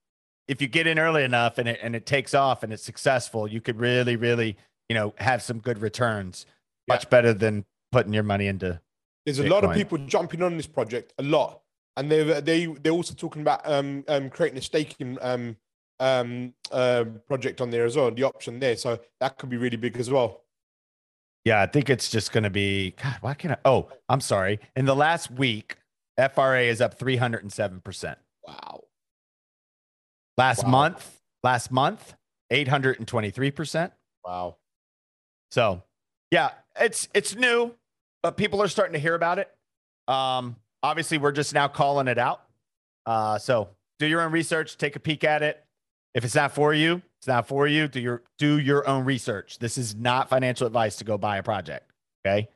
if 0.49 0.61
you 0.61 0.69
get 0.69 0.87
in 0.87 0.99
early 0.99 1.25
enough 1.25 1.59
and 1.59 1.69
it 1.69 1.81
and 1.83 1.97
it 1.97 2.07
takes 2.07 2.35
off 2.35 2.63
and 2.63 2.73
it's 2.73 2.83
successful, 2.83 3.49
you 3.49 3.61
could 3.61 3.79
really 3.79 4.17
really, 4.17 4.57
you 4.89 4.95
know, 4.95 5.15
have 5.19 5.43
some 5.43 5.59
good 5.59 5.79
returns. 5.79 6.47
Yeah. 6.89 6.95
Much 6.95 7.11
better 7.11 7.33
than 7.33 7.65
putting 7.93 8.13
your 8.13 8.25
money 8.25 8.49
into 8.49 8.81
There's 9.25 9.39
a 9.39 9.49
lot 9.49 9.65
of 9.65 9.73
people 9.73 9.99
jumping 9.99 10.43
on 10.43 10.57
this 10.57 10.67
project, 10.67 11.13
a 11.19 11.23
lot, 11.23 11.61
and 11.97 12.11
they 12.11 12.41
they 12.41 12.67
they're 12.67 12.93
also 12.93 13.15
talking 13.15 13.43
about 13.43 13.61
um 13.65 14.05
um 14.09 14.31
creating 14.31 14.59
a 14.59 14.63
staking 14.63 15.17
um 15.21 15.57
um 16.01 16.55
uh, 16.73 17.05
project 17.29 17.61
on 17.61 17.71
there 17.71 17.85
as 17.85 17.97
well, 17.97 18.11
the 18.11 18.25
option 18.25 18.59
there. 18.59 18.77
So 18.77 18.99
that 19.21 19.39
could 19.39 19.49
be 19.49 19.57
really 19.57 19.77
big 19.77 19.97
as 19.99 20.11
well. 20.11 20.43
Yeah, 21.45 21.61
I 21.61 21.67
think 21.67 21.91
it's 21.91 22.09
just 22.09 22.33
going 22.33 22.45
to 22.45 22.51
be 22.51 22.95
God, 23.03 23.17
why 23.21 23.35
can't 23.35 23.53
I 23.53 23.59
Oh, 23.69 23.89
I'm 24.09 24.21
sorry. 24.21 24.61
In 24.77 24.85
the 24.85 24.95
last 24.95 25.31
week, 25.31 25.77
FRA 26.17 26.63
is 26.63 26.81
up 26.81 26.99
307%. 26.99 28.17
Wow. 28.47 28.85
Last 30.39 30.65
Wow. 30.65 30.71
month, 30.71 31.21
last 31.43 31.71
month, 31.71 32.15
823%. 32.53 33.93
Wow. 34.25 34.57
So, 35.51 35.83
yeah, 36.31 36.51
it's 36.81 37.09
it's 37.13 37.35
new, 37.35 37.75
but 38.23 38.37
people 38.37 38.63
are 38.63 38.69
starting 38.69 38.95
to 38.95 38.99
hear 38.99 39.15
about 39.15 39.39
it. 39.39 39.51
Um, 40.09 40.57
obviously, 40.83 41.19
we're 41.19 41.33
just 41.33 41.53
now 41.55 41.69
calling 41.69 42.09
it 42.09 42.19
out. 42.19 42.43
Uh, 43.05 43.39
so 43.39 43.69
do 43.99 44.07
your 44.07 44.23
own 44.23 44.33
research, 44.33 44.79
take 44.79 44.97
a 44.97 45.01
peek 45.01 45.25
at 45.25 45.43
it. 45.43 45.63
If 46.15 46.25
it's 46.25 46.35
not 46.35 46.53
for 46.53 46.75
you, 46.75 47.01
it's 47.19 47.27
not 47.27 47.47
for 47.49 47.67
you. 47.67 47.89
Do 47.89 48.01
your 48.01 48.23
do 48.39 48.59
your 48.59 48.87
own 48.87 49.05
research. 49.05 49.59
This 49.59 49.79
is 49.79 49.95
not 49.95 50.29
financial 50.29 50.67
advice 50.67 50.97
to 50.97 51.05
go 51.05 51.17
buy 51.19 51.39
a 51.39 51.43
project. 51.43 51.91
Okay. 52.27 52.49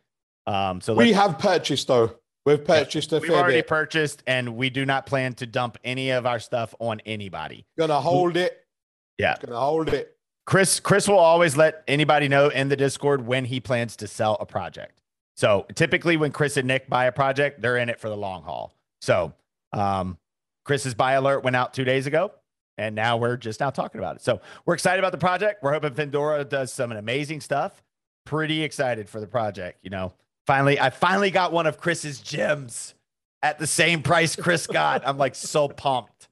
Um, 0.46 0.80
so 0.80 0.94
We 0.94 1.12
have 1.12 1.38
purchased 1.38 1.88
though. 1.88 2.16
We've 2.44 2.64
purchased 2.64 3.12
a 3.12 3.18
we've 3.18 3.28
fair 3.30 3.38
already 3.38 3.58
bit. 3.58 3.66
purchased, 3.66 4.22
and 4.26 4.56
we 4.56 4.70
do 4.70 4.84
not 4.86 5.04
plan 5.06 5.34
to 5.34 5.46
dump 5.46 5.78
any 5.82 6.10
of 6.10 6.26
our 6.26 6.38
stuff 6.38 6.74
on 6.78 7.00
anybody. 7.04 7.66
Gonna 7.78 8.00
hold 8.00 8.36
it. 8.36 8.64
Yeah. 9.18 9.36
Gonna 9.44 9.58
hold 9.58 9.88
it. 9.88 10.16
Chris 10.44 10.78
Chris 10.78 11.08
will 11.08 11.18
always 11.18 11.56
let 11.56 11.82
anybody 11.88 12.28
know 12.28 12.48
in 12.48 12.68
the 12.68 12.76
Discord 12.76 13.26
when 13.26 13.46
he 13.46 13.58
plans 13.58 13.96
to 13.96 14.06
sell 14.06 14.36
a 14.38 14.46
project. 14.46 15.00
So 15.36 15.66
typically 15.74 16.16
when 16.16 16.30
Chris 16.30 16.56
and 16.56 16.68
Nick 16.68 16.88
buy 16.88 17.06
a 17.06 17.12
project, 17.12 17.60
they're 17.60 17.76
in 17.78 17.88
it 17.88 17.98
for 17.98 18.08
the 18.08 18.16
long 18.16 18.42
haul. 18.44 18.72
So 19.00 19.32
um, 19.72 20.16
Chris's 20.64 20.94
buy 20.94 21.12
alert 21.12 21.42
went 21.42 21.56
out 21.56 21.74
two 21.74 21.84
days 21.84 22.06
ago, 22.06 22.30
and 22.78 22.94
now 22.94 23.16
we're 23.16 23.36
just 23.36 23.60
now 23.60 23.70
talking 23.70 23.98
about 23.98 24.16
it. 24.16 24.22
So 24.22 24.40
we're 24.64 24.74
excited 24.74 24.98
about 24.98 25.12
the 25.12 25.18
project. 25.18 25.62
We're 25.62 25.72
hoping 25.72 25.94
Pandora 25.94 26.44
does 26.44 26.72
some 26.72 26.92
amazing 26.92 27.40
stuff. 27.40 27.82
Pretty 28.24 28.62
excited 28.62 29.08
for 29.08 29.20
the 29.20 29.26
project. 29.26 29.78
You 29.82 29.90
know, 29.90 30.12
finally, 30.46 30.78
I 30.80 30.90
finally 30.90 31.30
got 31.30 31.52
one 31.52 31.66
of 31.66 31.78
Chris's 31.78 32.20
gems 32.20 32.94
at 33.42 33.58
the 33.58 33.66
same 33.66 34.02
price 34.02 34.34
Chris 34.36 34.66
got. 34.66 35.06
I'm 35.06 35.18
like 35.18 35.34
so 35.34 35.68
pumped. 35.68 36.28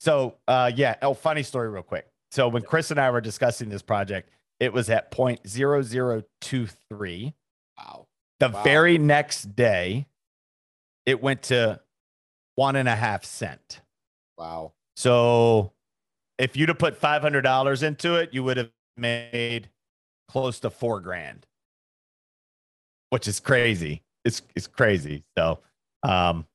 So 0.00 0.36
uh, 0.46 0.70
yeah. 0.74 0.96
Oh, 1.02 1.14
funny 1.14 1.42
story, 1.42 1.68
real 1.68 1.82
quick. 1.82 2.06
So 2.30 2.48
when 2.48 2.62
Chris 2.62 2.90
and 2.90 3.00
I 3.00 3.10
were 3.10 3.20
discussing 3.20 3.68
this 3.68 3.82
project, 3.82 4.30
it 4.60 4.72
was 4.72 4.90
at 4.90 5.10
point 5.10 5.46
zero 5.48 5.82
zero 5.82 6.22
two 6.40 6.68
three. 6.88 7.34
Wow. 7.78 8.06
The 8.40 8.48
Wow. 8.50 8.62
very 8.62 8.98
next 8.98 9.54
day, 9.56 10.06
it 11.06 11.22
went 11.22 11.42
to 11.44 11.80
one 12.54 12.76
and 12.76 12.88
a 12.88 12.94
half 12.94 13.24
cent. 13.24 13.80
Wow. 14.38 14.72
So 14.96 15.72
if 16.38 16.56
you'd 16.56 16.68
have 16.68 16.78
put 16.78 16.96
five 16.96 17.22
hundred 17.22 17.42
dollars 17.42 17.82
into 17.82 18.14
it, 18.14 18.30
you 18.32 18.44
would 18.44 18.56
have 18.56 18.70
made 18.96 19.68
close 20.28 20.60
to 20.60 20.70
four 20.70 21.00
grand, 21.00 21.46
which 23.10 23.28
is 23.28 23.40
crazy. 23.40 24.02
It's 24.24 24.42
it's 24.54 24.66
crazy. 24.66 25.24
So 25.36 25.60
um, 26.02 26.46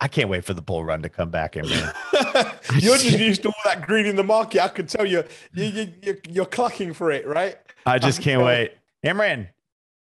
I 0.00 0.08
can't 0.08 0.28
wait 0.28 0.44
for 0.44 0.54
the 0.54 0.62
bull 0.62 0.84
run 0.84 1.02
to 1.02 1.08
come 1.08 1.30
back 1.30 1.56
in, 1.56 1.64
you're 2.78 2.98
just 2.98 3.18
used 3.18 3.42
to 3.42 3.48
all 3.48 3.54
that 3.64 3.86
green 3.86 4.06
in 4.06 4.16
the 4.16 4.24
market. 4.24 4.62
I 4.62 4.68
can 4.68 4.86
tell 4.86 5.06
you, 5.06 5.24
you, 5.52 5.64
you 5.64 5.92
you're, 6.02 6.18
you're 6.28 6.46
clucking 6.46 6.92
for 6.92 7.10
it, 7.10 7.26
right? 7.26 7.56
I 7.86 7.98
just 7.98 8.20
can't 8.20 8.42
wait. 8.42 8.72
Imran, 9.04 9.48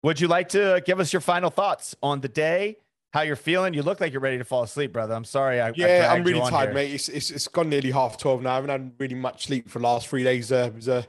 would 0.03 0.21
you 0.21 0.29
like 0.29 0.51
to 0.51 0.83
give 0.85 1.01
us 1.01 1.12
your 1.12 1.21
final 1.21 1.51
thoughts 1.51 1.97
on 2.03 2.21
the 2.21 2.29
day? 2.29 2.77
How 3.12 3.23
you're 3.23 3.37
feeling? 3.37 3.73
You 3.73 3.83
look 3.83 4.01
like 4.01 4.12
you're 4.12 4.21
ready 4.21 4.37
to 4.38 4.44
fall 4.44 4.62
asleep, 4.64 4.92
brother. 4.92 5.14
I'm 5.14 5.25
sorry. 5.25 5.61
I, 5.61 5.68
I 5.68 5.73
Yeah, 5.77 6.12
I'm 6.12 6.25
really 6.25 6.40
tired, 6.40 6.66
here. 6.68 6.75
mate. 6.75 6.92
It's, 6.92 7.09
it's 7.09 7.31
it's 7.31 7.49
gone 7.49 7.71
nearly 7.71 7.90
half 7.90 8.18
twelve 8.18 8.42
now. 8.42 8.53
I 8.53 8.55
haven't 8.57 8.71
had 8.71 8.92
really 8.99 9.14
much 9.14 9.47
sleep 9.47 9.68
for 9.71 9.79
the 9.79 9.85
last 9.85 10.09
three 10.09 10.25
days. 10.25 10.53
Uh, 10.53 10.71
was 10.75 10.88
uh, 10.88 11.03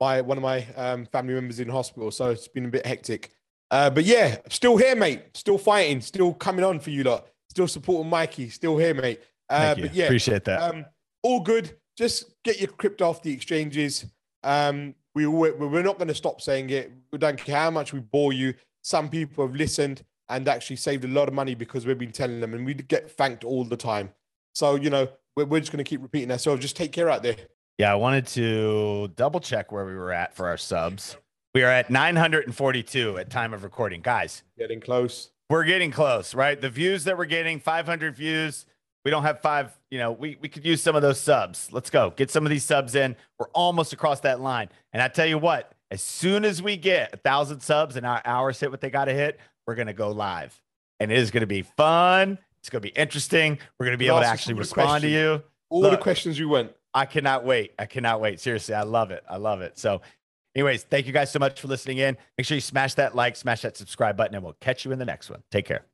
my 0.00 0.20
one 0.20 0.36
of 0.36 0.42
my 0.42 0.66
um, 0.76 1.06
family 1.06 1.32
members 1.34 1.58
in 1.58 1.68
hospital, 1.70 2.10
so 2.10 2.30
it's 2.30 2.48
been 2.48 2.66
a 2.66 2.68
bit 2.68 2.84
hectic. 2.84 3.30
Uh, 3.70 3.88
but 3.88 4.04
yeah, 4.04 4.36
still 4.50 4.76
here, 4.76 4.94
mate. 4.94 5.22
Still 5.34 5.56
fighting. 5.56 6.02
Still 6.02 6.34
coming 6.34 6.64
on 6.64 6.78
for 6.80 6.90
you 6.90 7.02
lot. 7.04 7.26
Still 7.48 7.66
supporting 7.68 8.10
Mikey. 8.10 8.50
Still 8.50 8.76
here, 8.76 8.92
mate. 8.92 9.20
Uh, 9.48 9.58
Thank 9.74 9.78
you. 9.78 9.84
but 9.84 9.94
yeah, 9.94 10.04
Appreciate 10.04 10.44
that. 10.44 10.60
um, 10.62 10.84
all 11.22 11.40
good. 11.40 11.76
Just 11.96 12.34
get 12.44 12.60
your 12.60 12.68
crypto 12.70 13.08
off 13.08 13.22
the 13.22 13.32
exchanges. 13.32 14.04
Um, 14.44 14.94
we 15.14 15.26
we- 15.26 15.52
we're 15.52 15.82
not 15.82 15.96
going 15.96 16.08
to 16.08 16.14
stop 16.14 16.42
saying 16.42 16.68
it. 16.70 16.92
We 17.10 17.18
don't 17.18 17.38
care 17.38 17.56
how 17.56 17.70
much 17.70 17.94
we 17.94 18.00
bore 18.00 18.34
you. 18.34 18.52
Some 18.82 19.08
people 19.08 19.46
have 19.46 19.56
listened 19.56 20.02
and 20.34 20.48
actually 20.48 20.76
saved 20.76 21.04
a 21.04 21.08
lot 21.08 21.28
of 21.28 21.34
money 21.34 21.54
because 21.54 21.86
we've 21.86 21.98
been 21.98 22.12
telling 22.12 22.40
them, 22.40 22.54
and 22.54 22.66
we 22.66 22.74
get 22.74 23.10
thanked 23.10 23.44
all 23.44 23.64
the 23.64 23.76
time. 23.76 24.10
So 24.54 24.74
you 24.74 24.90
know, 24.90 25.08
we're, 25.36 25.46
we're 25.46 25.60
just 25.60 25.72
going 25.72 25.84
to 25.84 25.88
keep 25.88 26.02
repeating 26.02 26.30
ourselves. 26.30 26.60
Just 26.60 26.76
take 26.76 26.92
care 26.92 27.08
out 27.08 27.22
there. 27.22 27.36
yeah, 27.78 27.92
I 27.92 27.96
wanted 27.96 28.26
to 28.28 29.08
double 29.16 29.40
check 29.40 29.72
where 29.72 29.84
we 29.84 29.94
were 29.94 30.12
at 30.12 30.34
for 30.34 30.48
our 30.48 30.56
subs. 30.56 31.16
We 31.54 31.62
are 31.62 31.70
at 31.70 31.90
942 31.90 33.18
at 33.18 33.28
time 33.28 33.52
of 33.52 33.62
recording, 33.62 34.00
guys. 34.00 34.42
Getting 34.58 34.80
close. 34.80 35.30
We're 35.50 35.64
getting 35.64 35.90
close, 35.90 36.34
right? 36.34 36.58
The 36.58 36.70
views 36.70 37.04
that 37.04 37.18
we're 37.18 37.26
getting, 37.26 37.60
500 37.60 38.16
views. 38.16 38.64
We 39.04 39.10
don't 39.10 39.24
have 39.24 39.40
five. 39.40 39.76
You 39.90 39.98
know, 39.98 40.12
we 40.12 40.38
we 40.40 40.48
could 40.48 40.64
use 40.64 40.82
some 40.82 40.96
of 40.96 41.02
those 41.02 41.20
subs. 41.20 41.68
Let's 41.72 41.90
go 41.90 42.10
get 42.16 42.30
some 42.30 42.46
of 42.46 42.50
these 42.50 42.64
subs 42.64 42.94
in. 42.94 43.16
We're 43.38 43.48
almost 43.48 43.92
across 43.92 44.20
that 44.20 44.40
line. 44.40 44.68
And 44.92 45.02
I 45.02 45.08
tell 45.08 45.26
you 45.26 45.38
what, 45.38 45.72
as 45.90 46.00
soon 46.00 46.44
as 46.44 46.62
we 46.62 46.76
get 46.76 47.12
a 47.12 47.16
thousand 47.16 47.60
subs 47.60 47.96
and 47.96 48.06
our 48.06 48.22
hours 48.24 48.60
hit 48.60 48.70
what 48.70 48.80
they 48.80 48.90
got 48.90 49.06
to 49.06 49.12
hit, 49.12 49.38
we're 49.66 49.74
gonna 49.74 49.92
go 49.92 50.10
live, 50.10 50.60
and 51.00 51.10
it 51.10 51.18
is 51.18 51.30
gonna 51.30 51.46
be 51.46 51.62
fun. 51.62 52.38
It's 52.60 52.70
gonna 52.70 52.80
be 52.80 52.90
interesting. 52.90 53.58
We're 53.78 53.86
gonna 53.86 53.98
be 53.98 54.06
able 54.06 54.20
to 54.20 54.26
actually 54.26 54.54
respond 54.54 55.02
to 55.02 55.08
you. 55.08 55.42
All 55.70 55.82
the 55.82 55.96
questions 55.96 56.38
you 56.38 56.48
went. 56.48 56.72
I 56.94 57.06
cannot 57.06 57.44
wait. 57.44 57.72
I 57.78 57.86
cannot 57.86 58.20
wait. 58.20 58.38
Seriously, 58.38 58.74
I 58.74 58.82
love 58.82 59.10
it. 59.10 59.24
I 59.28 59.38
love 59.38 59.62
it. 59.62 59.78
So, 59.78 60.02
anyways, 60.54 60.84
thank 60.84 61.06
you 61.06 61.12
guys 61.12 61.32
so 61.32 61.38
much 61.38 61.60
for 61.60 61.68
listening 61.68 61.98
in. 61.98 62.18
Make 62.36 62.46
sure 62.46 62.54
you 62.54 62.60
smash 62.60 62.94
that 62.94 63.14
like, 63.14 63.34
smash 63.36 63.62
that 63.62 63.76
subscribe 63.76 64.16
button, 64.16 64.34
and 64.34 64.44
we'll 64.44 64.56
catch 64.60 64.84
you 64.84 64.92
in 64.92 64.98
the 64.98 65.06
next 65.06 65.30
one. 65.30 65.42
Take 65.50 65.64
care. 65.64 65.86